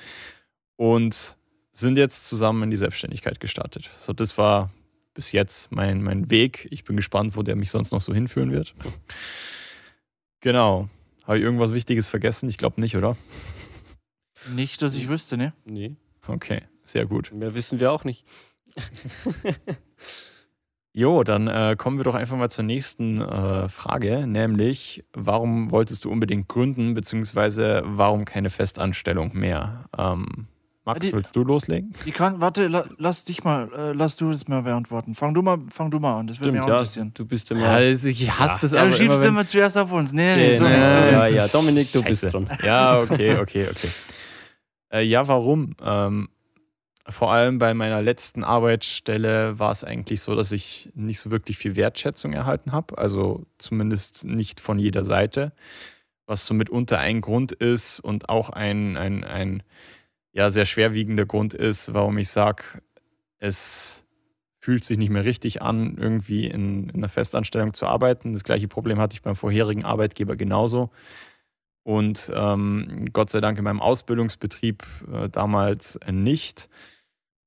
[0.77, 1.37] und
[1.73, 3.91] sind jetzt zusammen in die Selbstständigkeit gestartet.
[3.97, 4.71] So, das war
[5.13, 6.69] bis jetzt mein, mein Weg.
[6.71, 8.75] Ich bin gespannt, wo der mich sonst noch so hinführen wird.
[10.41, 10.89] Genau.
[11.25, 12.49] Habe ich irgendwas Wichtiges vergessen?
[12.49, 13.17] Ich glaube nicht, oder?
[14.55, 15.53] Nicht, dass ich wüsste, ne?
[15.65, 17.33] Nee, Okay, sehr gut.
[17.33, 18.25] mehr wissen wir auch nicht.
[20.97, 26.05] Jo, dann äh, kommen wir doch einfach mal zur nächsten äh, Frage, nämlich warum wolltest
[26.05, 29.87] du unbedingt gründen, beziehungsweise warum keine Festanstellung mehr?
[29.99, 30.47] Ähm,
[30.85, 31.93] Max, die, willst du loslegen?
[32.07, 35.17] Die kann, warte, la, lass dich mal, äh, lass du das mal beantworten.
[35.17, 37.11] Fang du mal, fang du mal an, das würde mich auch ja, interessieren.
[37.13, 37.63] Du bist immer.
[37.63, 38.59] Ja, also ich hasse ja.
[38.61, 38.83] das aber.
[38.85, 40.13] Ja, du schiebst immer, immer zuerst auf uns.
[40.13, 40.89] Nee, nee, nee, so nee, nicht.
[40.89, 42.09] Ja, ja, Dominik, du Scheiße.
[42.09, 42.51] bist dran.
[42.63, 43.89] Ja, okay, okay, okay.
[44.93, 45.75] Äh, ja, warum?
[45.83, 46.29] Ähm,
[47.09, 51.59] vor allem bei meiner letzten Arbeitsstelle war es eigentlich so, dass ich nicht so wirklich
[51.59, 52.97] viel Wertschätzung erhalten habe.
[52.97, 55.53] Also zumindest nicht von jeder Seite.
[56.27, 59.63] Was so mitunter ein Grund ist und auch ein, ein, ein
[60.33, 62.65] ja, sehr schwerwiegender Grund ist, warum ich sage,
[63.39, 64.03] es
[64.59, 68.33] fühlt sich nicht mehr richtig an, irgendwie in, in einer Festanstellung zu arbeiten.
[68.33, 70.91] Das gleiche Problem hatte ich beim vorherigen Arbeitgeber genauso.
[71.83, 76.71] Und ähm, Gott sei Dank in meinem Ausbildungsbetrieb äh, damals nicht.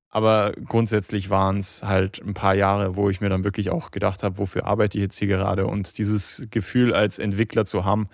[0.10, 4.24] Aber grundsätzlich waren es halt ein paar Jahre, wo ich mir dann wirklich auch gedacht
[4.24, 5.68] habe, wofür arbeite ich jetzt hier gerade?
[5.68, 8.10] Und dieses Gefühl als Entwickler zu haben,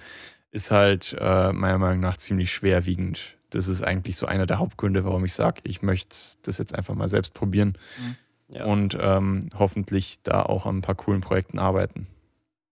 [0.52, 3.38] ist halt äh, meiner Meinung nach ziemlich schwerwiegend.
[3.52, 6.96] Das ist eigentlich so einer der Hauptgründe, warum ich sage, ich möchte das jetzt einfach
[6.96, 8.56] mal selbst probieren mhm.
[8.56, 8.66] ja.
[8.66, 12.08] und ähm, hoffentlich da auch an ein paar coolen Projekten arbeiten.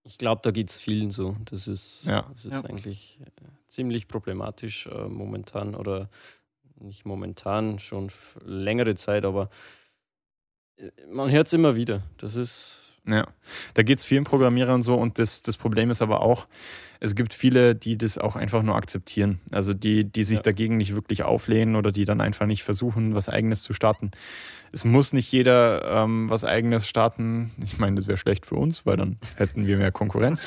[0.04, 1.36] Ich glaube, da geht es vielen so.
[1.46, 2.26] Das ist, ja.
[2.34, 2.70] das ist ja.
[2.70, 6.10] eigentlich äh, ziemlich problematisch äh, momentan oder
[6.82, 8.12] nicht momentan, schon
[8.44, 9.50] längere Zeit, aber
[10.78, 12.04] äh, man hört es immer wieder.
[12.18, 12.88] Das ist.
[13.04, 13.26] Ja,
[13.74, 16.46] da geht es vielen Programmierern so und das, das Problem ist aber auch,
[17.00, 19.42] es gibt viele, die das auch einfach nur akzeptieren.
[19.50, 20.44] Also die, die sich ja.
[20.44, 24.12] dagegen nicht wirklich auflehnen oder die dann einfach nicht versuchen, was Eigenes zu starten.
[24.72, 27.50] Es muss nicht jeder ähm, was Eigenes starten.
[27.64, 30.44] Ich meine, das wäre schlecht für uns, weil dann hätten wir mehr Konkurrenz.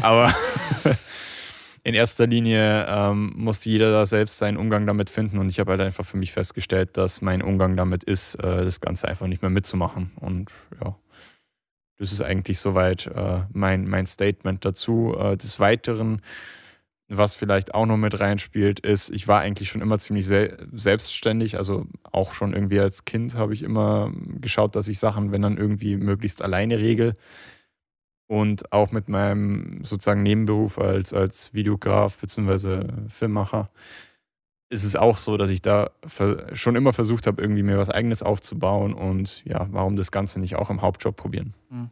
[0.00, 0.34] aber
[1.84, 5.72] in erster Linie ähm, muss jeder da selbst seinen Umgang damit finden und ich habe
[5.72, 9.42] halt einfach für mich festgestellt, dass mein Umgang damit ist, äh, das Ganze einfach nicht
[9.42, 10.12] mehr mitzumachen.
[10.16, 10.96] Und ja,
[11.98, 15.14] das ist eigentlich soweit äh, mein, mein Statement dazu.
[15.18, 16.22] Äh, des Weiteren,
[17.08, 21.56] was vielleicht auch noch mit reinspielt, ist, ich war eigentlich schon immer ziemlich se selbstständig.
[21.56, 25.56] Also auch schon irgendwie als Kind habe ich immer geschaut, dass ich Sachen, wenn dann
[25.56, 27.16] irgendwie möglichst alleine regel.
[28.28, 32.84] Und auch mit meinem sozusagen Nebenberuf als, als Videograf bzw.
[33.08, 33.70] Filmmacher
[34.70, 35.90] ist es auch so, dass ich da
[36.52, 40.56] schon immer versucht habe, irgendwie mir was Eigenes aufzubauen und ja, warum das Ganze nicht
[40.56, 41.54] auch im Hauptjob probieren.
[41.70, 41.90] Mhm.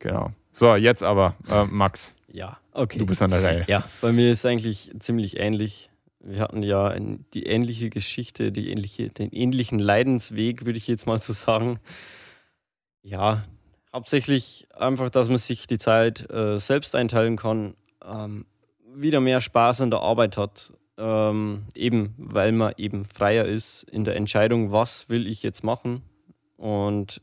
[0.00, 0.32] Genau.
[0.50, 2.12] So, jetzt aber, äh, Max.
[2.26, 2.98] Ja, okay.
[2.98, 3.64] Du bist an der Reihe.
[3.68, 5.90] Ja, bei mir ist eigentlich ziemlich ähnlich.
[6.18, 6.94] Wir hatten ja
[7.34, 11.78] die ähnliche Geschichte, die ähnliche, den ähnlichen Leidensweg, würde ich jetzt mal so sagen.
[13.02, 13.44] Ja,
[13.92, 17.74] Hauptsächlich einfach, dass man sich die Zeit äh, selbst einteilen kann,
[18.04, 18.46] ähm,
[18.94, 24.04] wieder mehr Spaß an der Arbeit hat, ähm, eben weil man eben freier ist in
[24.04, 26.02] der Entscheidung, was will ich jetzt machen
[26.56, 27.20] und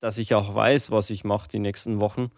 [0.00, 2.30] dass ich auch weiß, was ich mache die nächsten Wochen.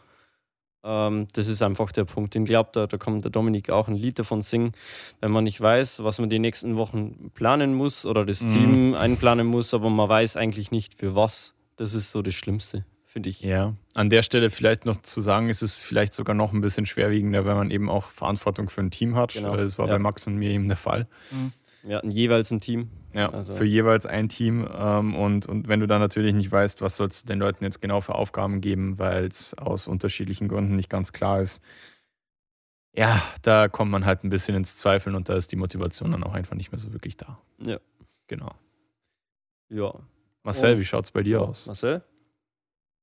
[0.83, 2.35] Ähm, das ist einfach der Punkt.
[2.35, 4.73] Ich glaube, da, da kann der Dominik auch ein Lied davon singen.
[5.21, 8.49] Wenn man nicht weiß, was man die nächsten Wochen planen muss oder das mhm.
[8.49, 12.85] Team einplanen muss, aber man weiß eigentlich nicht für was, das ist so das Schlimmste
[13.11, 13.43] finde ich.
[13.43, 16.87] Ja, an der Stelle vielleicht noch zu sagen, ist es vielleicht sogar noch ein bisschen
[16.87, 19.35] schwerwiegender, wenn man eben auch Verantwortung für ein Team hat.
[19.35, 19.57] Genau.
[19.57, 19.95] Das war ja.
[19.95, 21.07] bei Max und mir eben der Fall.
[21.31, 21.53] Mhm.
[21.83, 22.91] Wir hatten jeweils ein Team.
[23.13, 23.57] Ja, also.
[23.57, 24.69] für jeweils ein Team.
[24.73, 27.81] Ähm, und, und wenn du dann natürlich nicht weißt, was sollst du den Leuten jetzt
[27.81, 31.63] genau für Aufgaben geben, weil es aus unterschiedlichen Gründen nicht ganz klar ist,
[32.93, 36.25] ja, da kommt man halt ein bisschen ins Zweifeln und da ist die Motivation dann
[36.25, 37.39] auch einfach nicht mehr so wirklich da.
[37.59, 37.79] Ja.
[38.27, 38.53] Genau.
[39.69, 39.95] Ja.
[40.43, 41.67] Marcel, und, wie schaut es bei dir aus?
[41.67, 42.03] Marcel?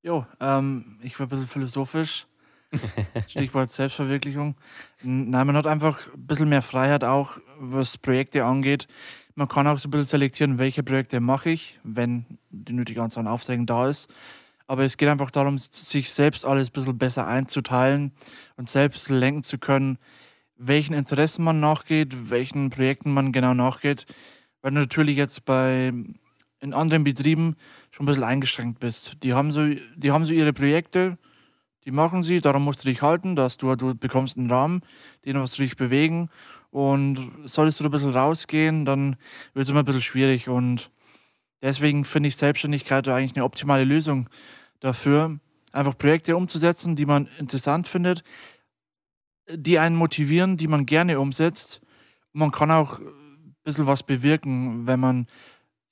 [0.04, 2.28] Jo, ähm, ich war ein bisschen philosophisch.
[3.28, 4.56] Stichwort Selbstverwirklichung.
[5.02, 8.88] Nein, man hat einfach ein bisschen mehr Freiheit auch, was Projekte angeht.
[9.36, 13.26] Man kann auch so ein bisschen selektieren, welche Projekte mache ich, wenn die nötige Anzahl
[13.26, 14.12] an Aufträgen da ist.
[14.68, 18.12] Aber es geht einfach darum, sich selbst alles ein bisschen besser einzuteilen
[18.58, 19.98] und selbst lenken zu können,
[20.58, 24.06] welchen Interessen man nachgeht, welchen Projekten man genau nachgeht.
[24.62, 25.94] Weil natürlich jetzt bei
[26.60, 27.56] in anderen Betrieben
[27.92, 29.24] schon ein bisschen eingeschränkt bist.
[29.24, 31.18] Die haben so, die haben so ihre Projekte,
[31.86, 34.82] die machen sie, darum musst du dich halten, dass du, du bekommst einen Rahmen,
[35.26, 36.30] den musst du dich bewegen
[36.72, 39.16] und solltest du ein bisschen rausgehen, dann
[39.54, 40.92] wird es immer ein bisschen schwierig und
[41.62, 44.30] deswegen finde ich Selbstständigkeit eigentlich eine optimale Lösung
[44.80, 45.40] dafür,
[45.72, 48.24] einfach Projekte umzusetzen, die man interessant findet,
[49.50, 51.82] die einen motivieren, die man gerne umsetzt.
[52.34, 55.28] Man kann auch ein bisschen was bewirken, wenn man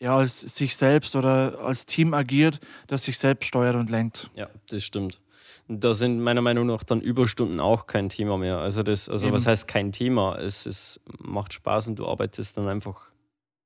[0.05, 4.29] ja, als sich selbst oder als Team agiert, das sich selbst steuert und lenkt.
[4.35, 5.19] Ja, das stimmt.
[5.67, 8.59] Da sind meiner Meinung nach dann Überstunden auch kein Thema mehr.
[8.59, 10.37] Also das, also was heißt kein Thema?
[10.37, 13.09] Es, es macht Spaß und du arbeitest dann einfach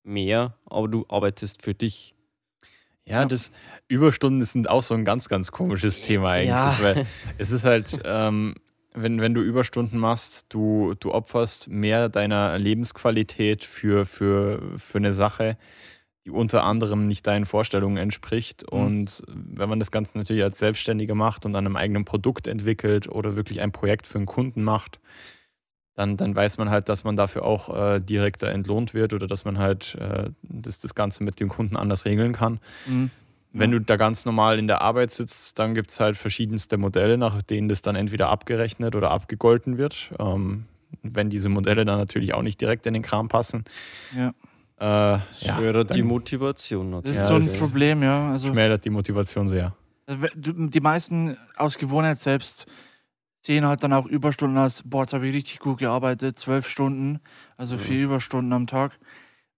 [0.03, 2.15] mehr, aber du arbeitest für dich.
[3.03, 3.51] Ja, das
[3.89, 6.49] Überstunden sind auch so ein ganz, ganz komisches Thema eigentlich.
[6.51, 6.77] Ja.
[6.79, 7.05] Weil
[7.37, 8.55] es ist halt, ähm,
[8.93, 15.11] wenn, wenn du Überstunden machst, du, du opferst mehr deiner Lebensqualität für, für, für eine
[15.11, 15.57] Sache,
[16.25, 18.63] die unter anderem nicht deinen Vorstellungen entspricht.
[18.71, 18.79] Mhm.
[18.79, 23.07] Und wenn man das Ganze natürlich als Selbstständiger macht und an einem eigenen Produkt entwickelt
[23.07, 24.99] oder wirklich ein Projekt für einen Kunden macht,
[25.95, 29.43] dann, dann weiß man halt, dass man dafür auch äh, direkter entlohnt wird oder dass
[29.43, 32.59] man halt äh, das, das Ganze mit dem Kunden anders regeln kann.
[32.85, 33.09] Mhm.
[33.51, 37.17] Wenn du da ganz normal in der Arbeit sitzt, dann gibt es halt verschiedenste Modelle,
[37.17, 40.11] nach denen das dann entweder abgerechnet oder abgegolten wird.
[40.19, 40.65] Ähm,
[41.01, 43.65] wenn diese Modelle dann natürlich auch nicht direkt in den Kram passen.
[44.15, 44.33] Ja.
[44.79, 47.17] Äh, Das ja, die Motivation Das natürlich.
[47.17, 48.31] ist Ja, so ein das ist- Problem, ja.
[48.31, 49.75] Also, schmälert die Motivation sehr.
[50.35, 52.65] Du- Die meisten aus Gewohnheit selbst
[53.45, 57.19] sehen halt dann auch Überstunden als, boah, jetzt habe ich richtig gut gearbeitet, zwölf Stunden,
[57.57, 57.79] also Mhm.
[57.79, 58.97] vier Überstunden am Tag.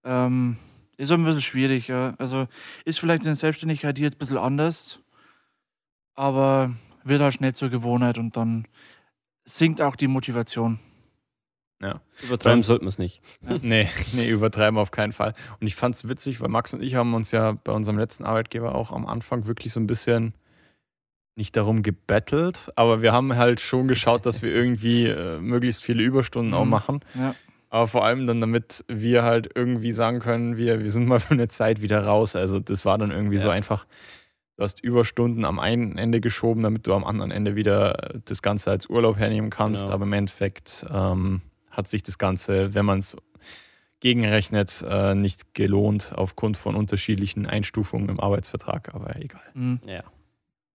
[0.04, 0.56] Ähm,
[0.96, 2.14] ist ein bisschen schwierig, ja.
[2.18, 2.46] Also
[2.84, 5.00] ist vielleicht in der Selbstständigkeit hier jetzt ein bisschen anders,
[6.14, 6.72] aber
[7.04, 8.66] wird halt schnell zur Gewohnheit und dann
[9.44, 10.78] sinkt auch die Motivation.
[12.22, 13.20] Übertreiben sollte man es nicht.
[13.62, 15.34] Nee, nee, übertreiben auf keinen Fall.
[15.60, 18.24] Und ich fand es witzig, weil Max und ich haben uns ja bei unserem letzten
[18.24, 20.34] Arbeitgeber auch am Anfang wirklich so ein bisschen
[21.34, 26.02] nicht darum gebettelt, aber wir haben halt schon geschaut, dass wir irgendwie äh, möglichst viele
[26.02, 26.70] Überstunden auch Mhm.
[26.70, 27.00] machen.
[27.14, 27.34] Ja.
[27.70, 31.32] Aber vor allem dann, damit wir halt irgendwie sagen können, wir, wir sind mal für
[31.32, 32.36] eine Zeit wieder raus.
[32.36, 33.54] Also das war dann irgendwie so Ja.
[33.54, 33.86] einfach,
[34.58, 38.70] du hast Überstunden am einen Ende geschoben, damit du am anderen Ende wieder das Ganze
[38.70, 39.84] als Urlaub hernehmen kannst.
[39.84, 39.94] Genau.
[39.94, 41.40] Aber im Endeffekt ähm,
[41.72, 43.16] hat sich das Ganze, wenn man es
[44.00, 48.94] gegenrechnet, äh, nicht gelohnt aufgrund von unterschiedlichen Einstufungen im Arbeitsvertrag.
[48.94, 49.42] Aber egal.
[49.54, 49.80] Mhm.
[49.86, 50.04] Ja.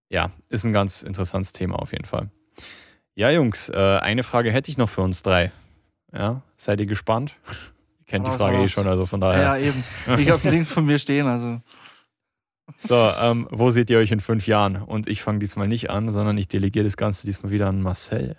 [0.10, 2.30] Ja, ist ein ganz interessantes Thema auf jeden Fall.
[3.16, 5.52] Ja, Jungs, äh, eine Frage hätte ich noch für uns drei.
[6.14, 7.36] Ja, seid ihr gespannt?
[8.00, 9.58] Ihr kennt die Frage eh schon, also von Ja, daher.
[9.68, 9.84] eben.
[10.18, 11.62] Ich habe es links von mir stehen, also.
[12.78, 14.78] So, ähm, wo seht ihr euch in fünf Jahren?
[14.78, 18.38] Und ich fange diesmal nicht an, sondern ich delegiere das Ganze diesmal wieder an Marcel.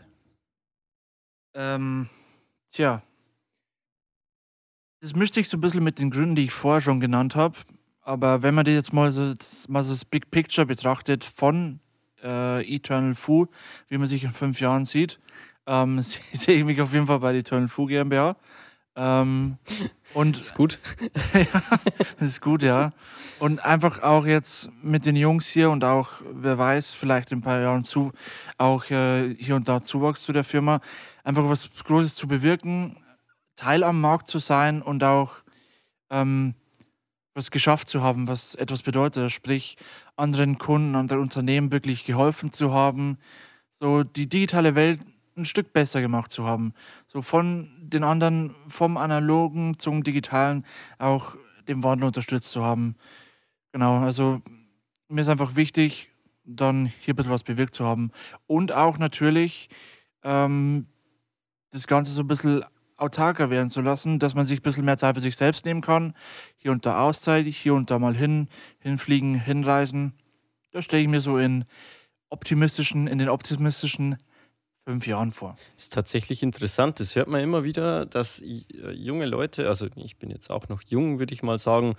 [1.54, 2.08] Ähm,
[2.72, 3.02] tja.
[5.00, 7.56] Das mischt sich so ein bisschen mit den Gründen, die ich vorher schon genannt habe.
[8.02, 11.78] Aber wenn man das jetzt mal so das, mal so das Big Picture betrachtet von
[12.22, 13.46] äh, Eternal Fu,
[13.88, 15.20] wie man sich in fünf Jahren sieht,
[15.66, 18.36] ähm, se- sehe ich mich auf jeden Fall bei der Eternal Fu GmbH.
[18.96, 19.58] Ähm,
[20.14, 20.80] und Ist gut.
[21.34, 21.62] ja,
[22.26, 22.90] ist gut, ja.
[23.38, 27.42] Und einfach auch jetzt mit den Jungs hier und auch, wer weiß, vielleicht in ein
[27.42, 28.10] paar Jahren zu,
[28.56, 30.80] auch äh, hier und da Zuwachs zu der Firma,
[31.28, 32.96] einfach was Großes zu bewirken,
[33.54, 35.34] Teil am Markt zu sein und auch
[36.08, 36.54] ähm,
[37.34, 39.76] was geschafft zu haben, was etwas bedeutet, sprich
[40.16, 43.18] anderen Kunden, anderen Unternehmen wirklich geholfen zu haben,
[43.74, 45.00] so die digitale Welt
[45.36, 46.72] ein Stück besser gemacht zu haben.
[47.06, 50.64] So von den anderen, vom analogen zum digitalen,
[50.98, 51.36] auch
[51.68, 52.96] den Wandel unterstützt zu haben.
[53.72, 54.40] Genau, also
[55.08, 56.08] mir ist einfach wichtig,
[56.44, 58.12] dann hier ein bisschen was bewirkt zu haben.
[58.46, 59.68] Und auch natürlich
[60.22, 60.86] ähm,
[61.70, 62.64] das Ganze so ein bisschen
[62.96, 65.80] autarker werden zu lassen, dass man sich ein bisschen mehr Zeit für sich selbst nehmen
[65.80, 66.14] kann.
[66.56, 68.48] Hier und da Auszeit, hier und da mal hin,
[68.80, 70.14] hinfliegen, hinreisen.
[70.72, 71.64] Das stelle ich mir so in
[72.28, 74.16] optimistischen, in den optimistischen
[74.84, 75.54] fünf Jahren vor.
[75.76, 76.98] Ist tatsächlich interessant.
[76.98, 80.82] Das hört man immer wieder, dass äh, junge Leute, also ich bin jetzt auch noch
[80.86, 81.94] jung, würde ich mal sagen,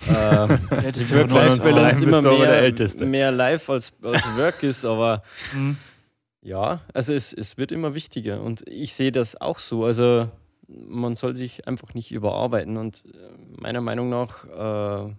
[0.08, 1.10] ähm, die.
[1.10, 3.04] Work-Life-Balance immer mehr, Älteste.
[3.04, 5.76] mehr live als, als Work ist, aber Mhm.
[6.44, 9.84] Ja, also es, es wird immer wichtiger und ich sehe das auch so.
[9.84, 10.30] Also
[10.68, 15.12] man soll sich einfach nicht überarbeiten und äh, meiner Meinung nach, äh,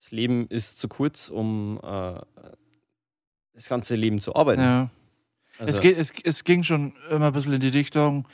[0.00, 2.20] das Leben ist zu kurz, um äh,
[3.54, 4.60] das ganze Leben zu arbeiten.
[4.62, 4.90] Ja.
[5.58, 8.28] Also, Es, geht, es, es ging schon immer ein bisschen in die Richtung,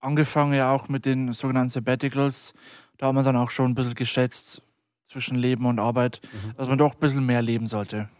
[0.00, 2.52] angefangen ja auch mit den sogenannten Sabbaticals.
[2.98, 4.60] Da haben wir dann auch schon ein bisschen geschätzt
[5.06, 6.54] zwischen Leben und Arbeit, Mhm.
[6.56, 8.10] dass man doch ein bisschen mehr leben sollte.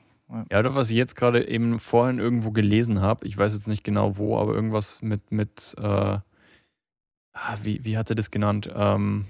[0.51, 3.83] Ja, doch, was ich jetzt gerade eben vorhin irgendwo gelesen habe, ich weiß jetzt nicht
[3.83, 6.23] genau wo, aber irgendwas mit, mit äh, ah,
[7.63, 8.71] wie, wie hat er das genannt?
[8.75, 9.25] Ähm,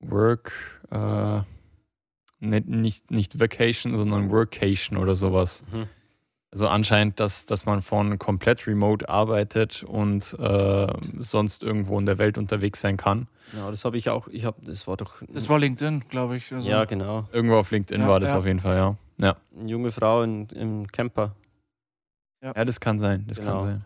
[0.00, 0.52] Work,
[0.90, 1.40] äh,
[2.40, 5.62] nicht, nicht, nicht Vacation, sondern Workation oder sowas.
[5.70, 5.88] Mhm.
[6.50, 10.86] Also anscheinend, dass, dass man von komplett remote arbeitet und äh,
[11.18, 13.26] sonst irgendwo in der Welt unterwegs sein kann.
[13.56, 14.28] Ja, das habe ich auch.
[14.28, 15.14] Ich habe, das war doch.
[15.28, 16.52] Das war LinkedIn, glaube ich.
[16.52, 17.28] Also, ja, genau.
[17.32, 18.38] Irgendwo auf LinkedIn Ja, war das ja.
[18.38, 18.96] auf jeden Fall, ja.
[19.18, 21.34] Ja, Eine junge Frau in, im Camper.
[22.42, 23.58] ja das kann sein, das Genau.
[23.58, 23.84] kann sein.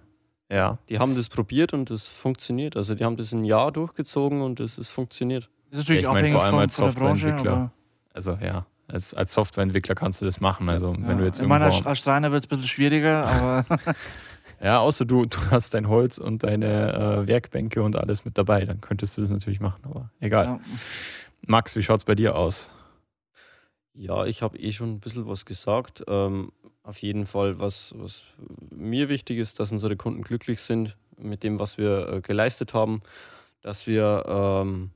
[0.51, 2.75] Ja, Die haben das probiert und das funktioniert.
[2.77, 5.51] Also die haben das ein Jahr durchgezogen und es ist funktioniert.
[5.71, 7.21] ist natürlich Ja, ich mein, abhängig vor allem von, als von der Branche.
[7.29, 7.73] Softwareentwickler.
[8.15, 10.71] Also ja, als, als Softwareentwickler kannst du das machen.
[10.71, 11.07] Also ja.
[11.09, 13.65] wenn du jetzt ich meine, als, als Schreiner wird es ein bisschen schwieriger, aber
[14.61, 18.65] Ja, außer du, du hast dein Holz und deine äh, Werkbänke und alles mit dabei,
[18.65, 20.45] dann könntest du das natürlich machen, aber egal.
[20.47, 20.61] ja.
[21.47, 22.75] Max, wie schaut's bei dir aus?
[24.01, 26.05] Ja, ich habe eh schon ein bisschen was gesagt.
[26.07, 26.53] Ähm,
[26.85, 28.23] auf jeden Fall, was, was
[28.71, 33.03] mir wichtig ist, dass unsere Kunden glücklich sind mit dem, was wir äh, geleistet haben,
[33.61, 34.91] dass wir ähm,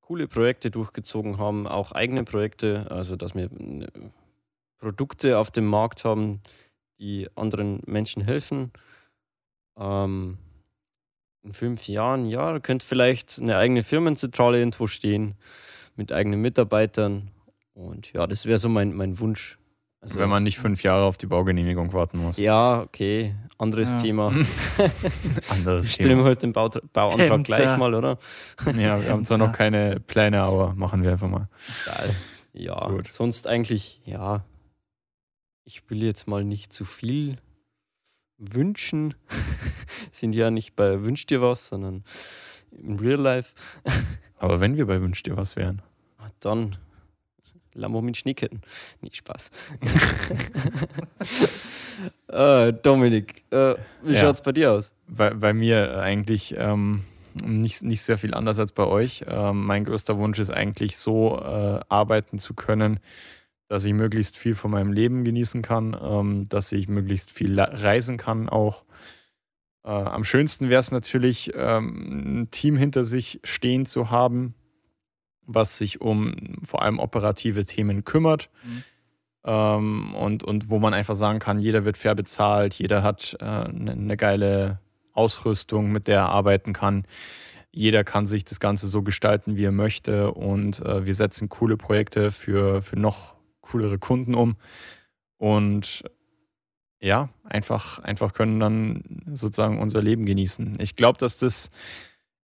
[0.00, 3.86] coole Projekte durchgezogen haben, auch eigene Projekte, also dass wir äh,
[4.78, 6.40] Produkte auf dem Markt haben,
[6.98, 8.72] die anderen Menschen helfen.
[9.76, 10.38] Ähm,
[11.42, 15.34] in fünf Jahren, ja, könnte vielleicht eine eigene Firmenzentrale irgendwo stehen
[15.96, 17.30] mit eigenen Mitarbeitern.
[17.78, 19.56] Und ja, das wäre so mein, mein Wunsch.
[20.00, 22.36] Also, Wenn man nicht fünf Jahre auf die Baugenehmigung warten muss.
[22.36, 23.36] Ja, okay.
[23.56, 24.02] Anderes ja.
[24.02, 24.32] Thema.
[25.50, 27.42] Anderes Stimmen wir heute den Bau Bauantrag Ämter.
[27.42, 28.18] gleich mal, oder?
[28.76, 31.48] ja, wir haben zwar noch keine Pläne, aber machen wir einfach mal.
[31.86, 32.14] Geil.
[32.52, 33.12] Ja, Gut.
[33.12, 34.44] sonst eigentlich, ja.
[35.64, 37.36] Ich will jetzt mal nicht zu viel
[38.38, 39.14] wünschen.
[40.10, 42.02] Sind ja nicht bei Wünsch dir was, sondern
[42.72, 43.54] im Real Life.
[44.38, 45.82] aber wenn wir bei Wünsch dir was wären.
[46.40, 46.76] Dann
[47.78, 48.60] Lambo mit Schneeketten.
[49.00, 49.50] Nee, Spaß.
[52.28, 54.30] äh, Dominik, äh, wie ja.
[54.30, 54.94] es bei dir aus?
[55.06, 57.04] Bei, bei mir eigentlich ähm,
[57.42, 59.24] nicht, nicht sehr viel anders als bei euch.
[59.28, 63.00] Ähm, mein größter Wunsch ist eigentlich so, äh, arbeiten zu können,
[63.68, 68.16] dass ich möglichst viel von meinem Leben genießen kann, ähm, dass ich möglichst viel reisen
[68.16, 68.82] kann auch.
[69.84, 74.54] Äh, am schönsten wäre es natürlich, ähm, ein Team hinter sich stehen zu haben,
[75.48, 78.50] was sich um vor allem operative Themen kümmert.
[78.62, 78.84] Mhm.
[79.44, 83.44] Ähm, und, und wo man einfach sagen kann, jeder wird fair bezahlt, jeder hat äh,
[83.44, 84.78] eine, eine geile
[85.12, 87.04] Ausrüstung, mit der er arbeiten kann.
[87.72, 90.32] Jeder kann sich das Ganze so gestalten, wie er möchte.
[90.32, 94.56] Und äh, wir setzen coole Projekte für, für noch coolere Kunden um.
[95.38, 96.04] Und
[97.00, 100.78] ja, einfach, einfach können dann sozusagen unser Leben genießen.
[100.80, 101.70] Ich glaube, dass das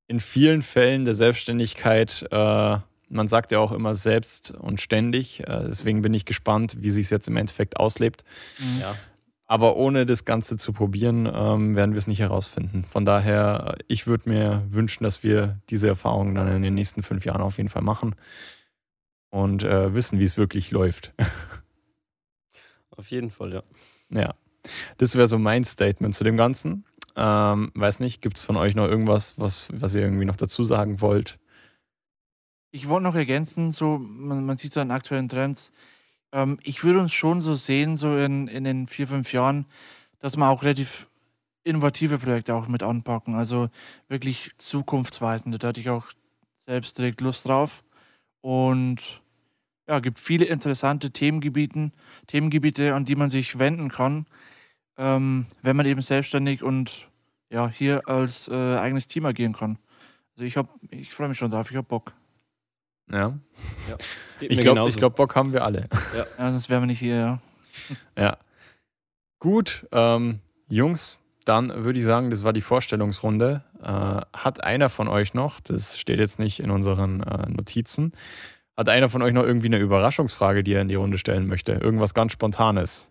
[0.08, 2.78] in vielen Fällen der Selbstständigkeit äh,
[3.10, 5.42] man sagt ja auch immer selbst und ständig.
[5.42, 8.24] Äh, deswegen bin ich gespannt, wie sich es jetzt im Endeffekt auslebt.
[8.60, 8.82] Mhm.
[8.82, 8.96] Ja.
[9.46, 12.86] Aber ohne das Ganze zu probieren, ähm, werden wir es nicht herausfinden.
[12.86, 17.26] Von daher, ich würde mir wünschen, dass wir diese Erfahrungen dann in den nächsten fünf
[17.26, 18.16] Jahren auf jeden Fall machen
[19.30, 21.14] und äh, wissen, wie es wirklich läuft.
[22.96, 23.64] Auf jeden Fall, ja.
[24.10, 24.36] Ja,
[24.98, 26.86] das wäre so mein Statement zu dem Ganzen.
[27.16, 30.64] Ähm, weiß nicht, gibt es von euch noch irgendwas, was, was ihr irgendwie noch dazu
[30.64, 31.40] sagen wollt?
[32.76, 35.72] Ich wollte noch ergänzen, so, man, man sieht so an aktuellen Trends.
[36.32, 39.68] Ähm, ich würde uns schon so sehen, so in, in den vier, fünf Jahren,
[40.20, 41.08] dass wir auch relativ
[41.64, 43.36] innovative Projekte auch mit anpacken.
[43.36, 43.70] Also
[44.08, 45.60] wirklich zukunftsweisende.
[45.60, 46.08] Da hatte ich auch
[46.66, 47.84] selbst direkt Lust drauf.
[48.42, 49.22] Und
[49.88, 51.94] ja, gibt viele interessante Themengebieten,
[52.26, 54.26] Themengebiete, an die man sich wenden kann,
[54.98, 57.08] ähm, wenn man eben selbstständig und
[57.52, 59.78] ja, hier als äh, eigenes Team agieren kann.
[60.36, 60.56] Also ich
[60.90, 62.14] ich freue mich schon drauf, ich habe Bock.
[63.12, 63.38] Ja.
[63.90, 63.98] ja.
[64.40, 65.88] Ich glaube, glaub, Bock haben wir alle.
[66.16, 67.40] Ja, ja sonst wären wir nicht hier, ja.
[68.18, 68.38] Ja.
[69.40, 70.40] Gut, ähm,
[70.70, 73.64] Jungs, dann würde ich sagen, das war die Vorstellungsrunde.
[73.82, 78.14] Äh, hat einer von euch noch, das steht jetzt nicht in unseren äh, Notizen,
[78.78, 81.74] hat einer von euch noch irgendwie eine Überraschungsfrage, die er in die Runde stellen möchte?
[81.74, 83.10] Irgendwas ganz Spontanes?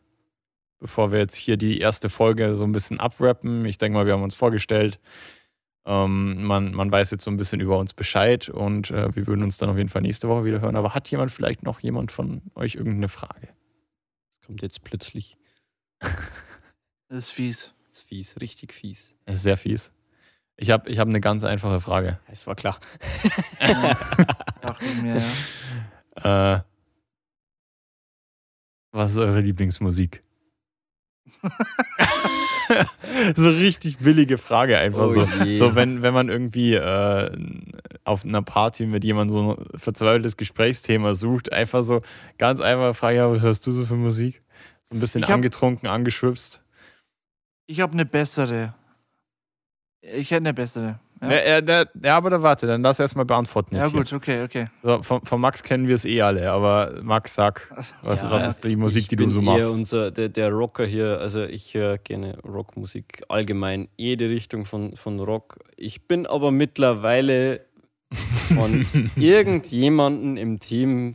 [0.80, 3.64] Bevor wir jetzt hier die erste Folge so ein bisschen abwrappen.
[3.66, 4.98] Ich denke mal, wir haben uns vorgestellt.
[5.84, 9.42] Ähm, man, man weiß jetzt so ein bisschen über uns Bescheid und äh, wir würden
[9.42, 10.76] uns dann auf jeden Fall nächste Woche wieder hören.
[10.76, 13.48] Aber hat jemand vielleicht noch jemand von euch irgendeine Frage?
[14.38, 15.36] Das kommt jetzt plötzlich.
[16.00, 17.74] das ist fies.
[17.88, 19.14] Das ist fies, richtig fies.
[19.26, 19.92] Das ist sehr fies.
[20.56, 22.20] Ich habe ich hab eine ganz einfache Frage.
[22.26, 22.78] Es war klar.
[24.60, 25.20] Dachte mir,
[26.22, 26.56] ja.
[26.56, 26.62] Äh,
[28.92, 30.22] was ist eure Lieblingsmusik?
[33.36, 35.26] so richtig billige Frage einfach oh so.
[35.54, 37.30] So, wenn, wenn man irgendwie äh,
[38.04, 42.00] auf einer Party mit jemandem so ein verzweifeltes Gesprächsthema sucht, einfach so
[42.38, 44.40] ganz einfach Frage, ja, was hörst du so für Musik?
[44.84, 46.62] So ein bisschen hab, angetrunken, angeschwipst.
[47.66, 48.74] Ich habe eine bessere.
[50.00, 50.98] Ich hätte eine bessere.
[51.22, 51.60] Ja.
[51.60, 53.76] Ja, ja, aber da warte, dann lass erstmal beantworten.
[53.76, 54.18] Jetzt ja, gut, hier.
[54.18, 54.66] okay, okay.
[54.82, 57.70] So, von, von, Max kennen wir es eh alle, aber Max, sag,
[58.02, 59.72] was, ja, was ist die Musik, die du so machst?
[59.72, 65.20] Unser, der, der Rocker hier, also ich höre gerne Rockmusik allgemein, jede Richtung von, von
[65.20, 65.60] Rock.
[65.76, 67.60] Ich bin aber mittlerweile
[68.52, 68.84] von
[69.16, 71.14] irgendjemandem im Team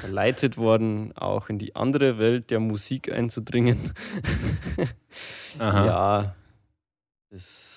[0.00, 3.92] verleitet worden, auch in die andere Welt der Musik einzudringen.
[5.58, 6.36] ja,
[7.30, 7.75] das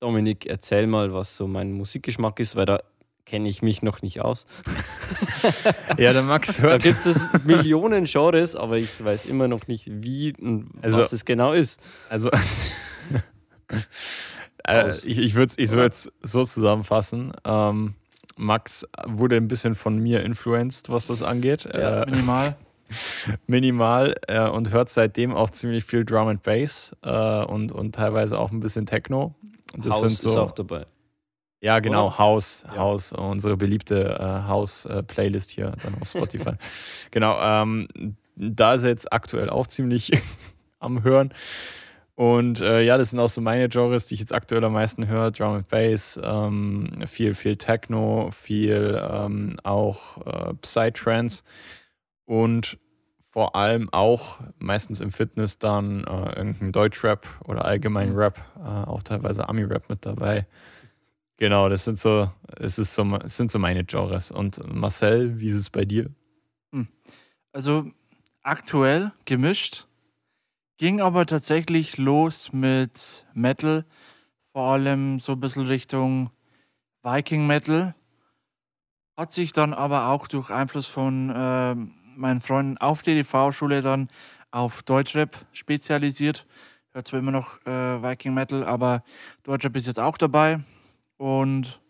[0.00, 2.80] Dominik, erzähl mal, was so mein Musikgeschmack ist, weil da
[3.26, 4.46] kenne ich mich noch nicht aus.
[5.98, 6.72] ja, der Max hört.
[6.72, 11.12] Da gibt es Millionen Genres, aber ich weiß immer noch nicht, wie und also, was
[11.12, 11.80] es genau ist.
[12.08, 12.30] Also,
[14.66, 17.32] äh, ich, ich würde es ich so zusammenfassen.
[17.44, 17.94] Ähm,
[18.36, 21.64] Max wurde ein bisschen von mir influenced, was das angeht.
[21.64, 22.56] Ja, äh, minimal.
[23.46, 28.38] Minimal äh, und hört seitdem auch ziemlich viel Drum and Bass äh, und, und teilweise
[28.38, 29.34] auch ein bisschen Techno.
[29.76, 30.86] Das House sind so, ist auch dabei.
[31.60, 32.18] Ja, genau, Oder?
[32.18, 32.76] House, ja.
[32.76, 36.52] House, unsere beliebte äh, House-Playlist hier dann auf Spotify.
[37.10, 37.88] genau, ähm,
[38.36, 40.12] da ist er jetzt aktuell auch ziemlich
[40.78, 41.34] am Hören.
[42.14, 45.06] Und äh, ja, das sind auch so meine Genres, die ich jetzt aktuell am meisten
[45.06, 45.30] höre.
[45.30, 51.44] Drum and Bass, ähm, viel, viel Techno, viel ähm, auch äh, Psytrance
[52.28, 52.78] und
[53.30, 58.12] vor allem auch meistens im Fitness dann äh, irgendein Deutschrap oder allgemein.
[58.14, 60.46] Rap, äh, auch teilweise Ami-Rap mit dabei.
[61.38, 64.30] Genau, das sind so, es ist so, es sind so meine Genres.
[64.30, 66.10] Und Marcel, wie ist es bei dir?
[66.72, 66.88] Hm.
[67.52, 67.90] Also
[68.42, 69.86] aktuell gemischt.
[70.76, 73.84] Ging aber tatsächlich los mit Metal,
[74.52, 76.30] vor allem so ein bisschen Richtung
[77.02, 77.94] Viking Metal.
[79.16, 84.08] Hat sich dann aber auch durch Einfluss von äh, meinen Freunden auf der DV-Schule dann
[84.50, 86.46] auf Deutschrap spezialisiert.
[86.92, 89.02] Hört zwar immer noch äh, Viking Metal, aber
[89.44, 90.60] Deutschrap ist jetzt auch dabei.
[91.16, 91.80] Und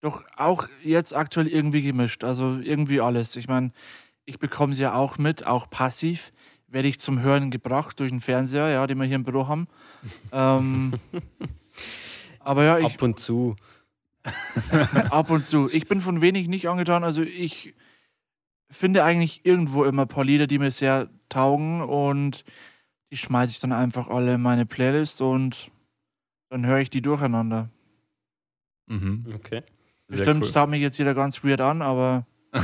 [0.00, 2.24] doch auch jetzt aktuell irgendwie gemischt.
[2.24, 3.36] Also irgendwie alles.
[3.36, 3.72] Ich meine,
[4.24, 6.32] ich bekomme sie ja auch mit, auch passiv.
[6.68, 9.68] Werde ich zum Hören gebracht durch den Fernseher, ja, den wir hier im Büro haben.
[10.32, 10.94] ähm,
[12.40, 12.94] aber ja, ich.
[12.94, 13.56] Ab und zu.
[15.10, 15.70] ab und zu.
[15.72, 17.04] Ich bin von wenig nicht angetan.
[17.04, 17.74] Also ich
[18.76, 22.44] finde eigentlich irgendwo immer ein paar Lieder, die mir sehr taugen und
[23.10, 25.70] die schmeiße ich dann einfach alle in meine Playlist und
[26.50, 27.70] dann höre ich die durcheinander.
[28.86, 29.26] Mhm.
[29.34, 29.62] Okay.
[30.08, 30.48] Bestimmt cool.
[30.48, 32.60] starrt mich jetzt jeder ganz weird an, aber Nee,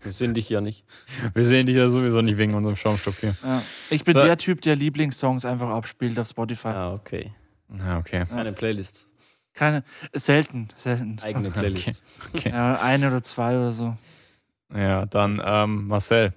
[0.00, 0.84] wir sehen dich ja nicht.
[1.34, 3.34] Wir sehen dich ja sowieso nicht wegen unserem Schaumstoff hier.
[3.42, 3.60] Ja.
[3.90, 4.22] Ich bin so.
[4.22, 6.68] der Typ, der Lieblingssongs einfach abspielt auf Spotify.
[6.68, 7.32] Ah, okay.
[7.80, 8.26] Ah, okay.
[8.28, 9.08] Keine Playlists.
[9.52, 9.82] Keine,
[10.12, 11.18] selten, selten.
[11.20, 12.04] Eigene Playlists.
[12.28, 12.38] Okay.
[12.38, 12.50] okay.
[12.50, 13.96] Ja, eine oder zwei oder so.
[14.72, 16.32] Ja, dann ähm, Marcel.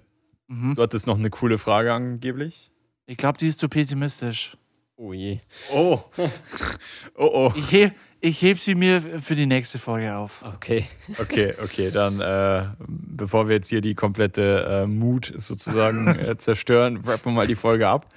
[0.48, 0.76] Mhm.
[0.76, 2.72] Du hattest noch eine coole Frage angeblich.
[3.06, 4.58] Ich glaube, die ist zu pessimistisch.
[4.96, 5.40] Oh je.
[5.72, 6.00] Oh.
[7.16, 7.54] oh oh.
[7.56, 10.44] Ich, heb, ich heb sie mir für die nächste Folge auf.
[10.44, 10.86] Okay.
[11.20, 11.92] Okay, okay.
[11.92, 17.32] Dann, äh, bevor wir jetzt hier die komplette äh, Mut sozusagen äh, zerstören, rappen wir
[17.32, 18.08] mal die Folge ab.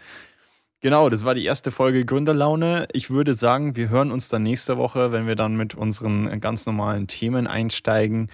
[0.81, 2.89] Genau, das war die erste Folge Gründerlaune.
[2.93, 6.65] Ich würde sagen, wir hören uns dann nächste Woche, wenn wir dann mit unseren ganz
[6.65, 8.31] normalen Themen einsteigen.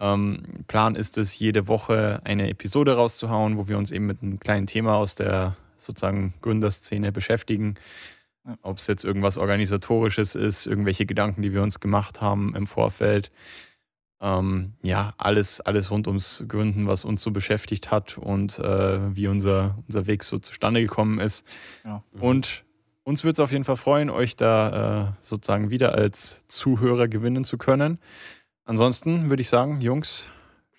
[0.00, 4.38] Ähm, Plan ist es, jede Woche eine Episode rauszuhauen, wo wir uns eben mit einem
[4.38, 7.74] kleinen Thema aus der sozusagen Gründerszene beschäftigen.
[8.62, 13.30] Ob es jetzt irgendwas Organisatorisches ist, irgendwelche Gedanken, die wir uns gemacht haben im Vorfeld.
[14.20, 19.28] Ähm, ja, alles, alles rund ums Gründen, was uns so beschäftigt hat und äh, wie
[19.28, 21.44] unser, unser Weg so zustande gekommen ist.
[21.84, 22.02] Ja.
[22.18, 22.64] Und
[23.04, 27.44] uns würde es auf jeden Fall freuen, euch da äh, sozusagen wieder als Zuhörer gewinnen
[27.44, 27.98] zu können.
[28.68, 30.26] Ansonsten würde ich sagen, Jungs,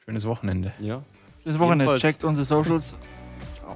[0.05, 0.73] schönes Wochenende.
[0.79, 1.01] Ja.
[1.41, 1.85] Schönes Wochenende.
[1.85, 2.01] Jedenfalls.
[2.01, 2.93] Checkt unsere Socials.
[3.57, 3.75] Ciao.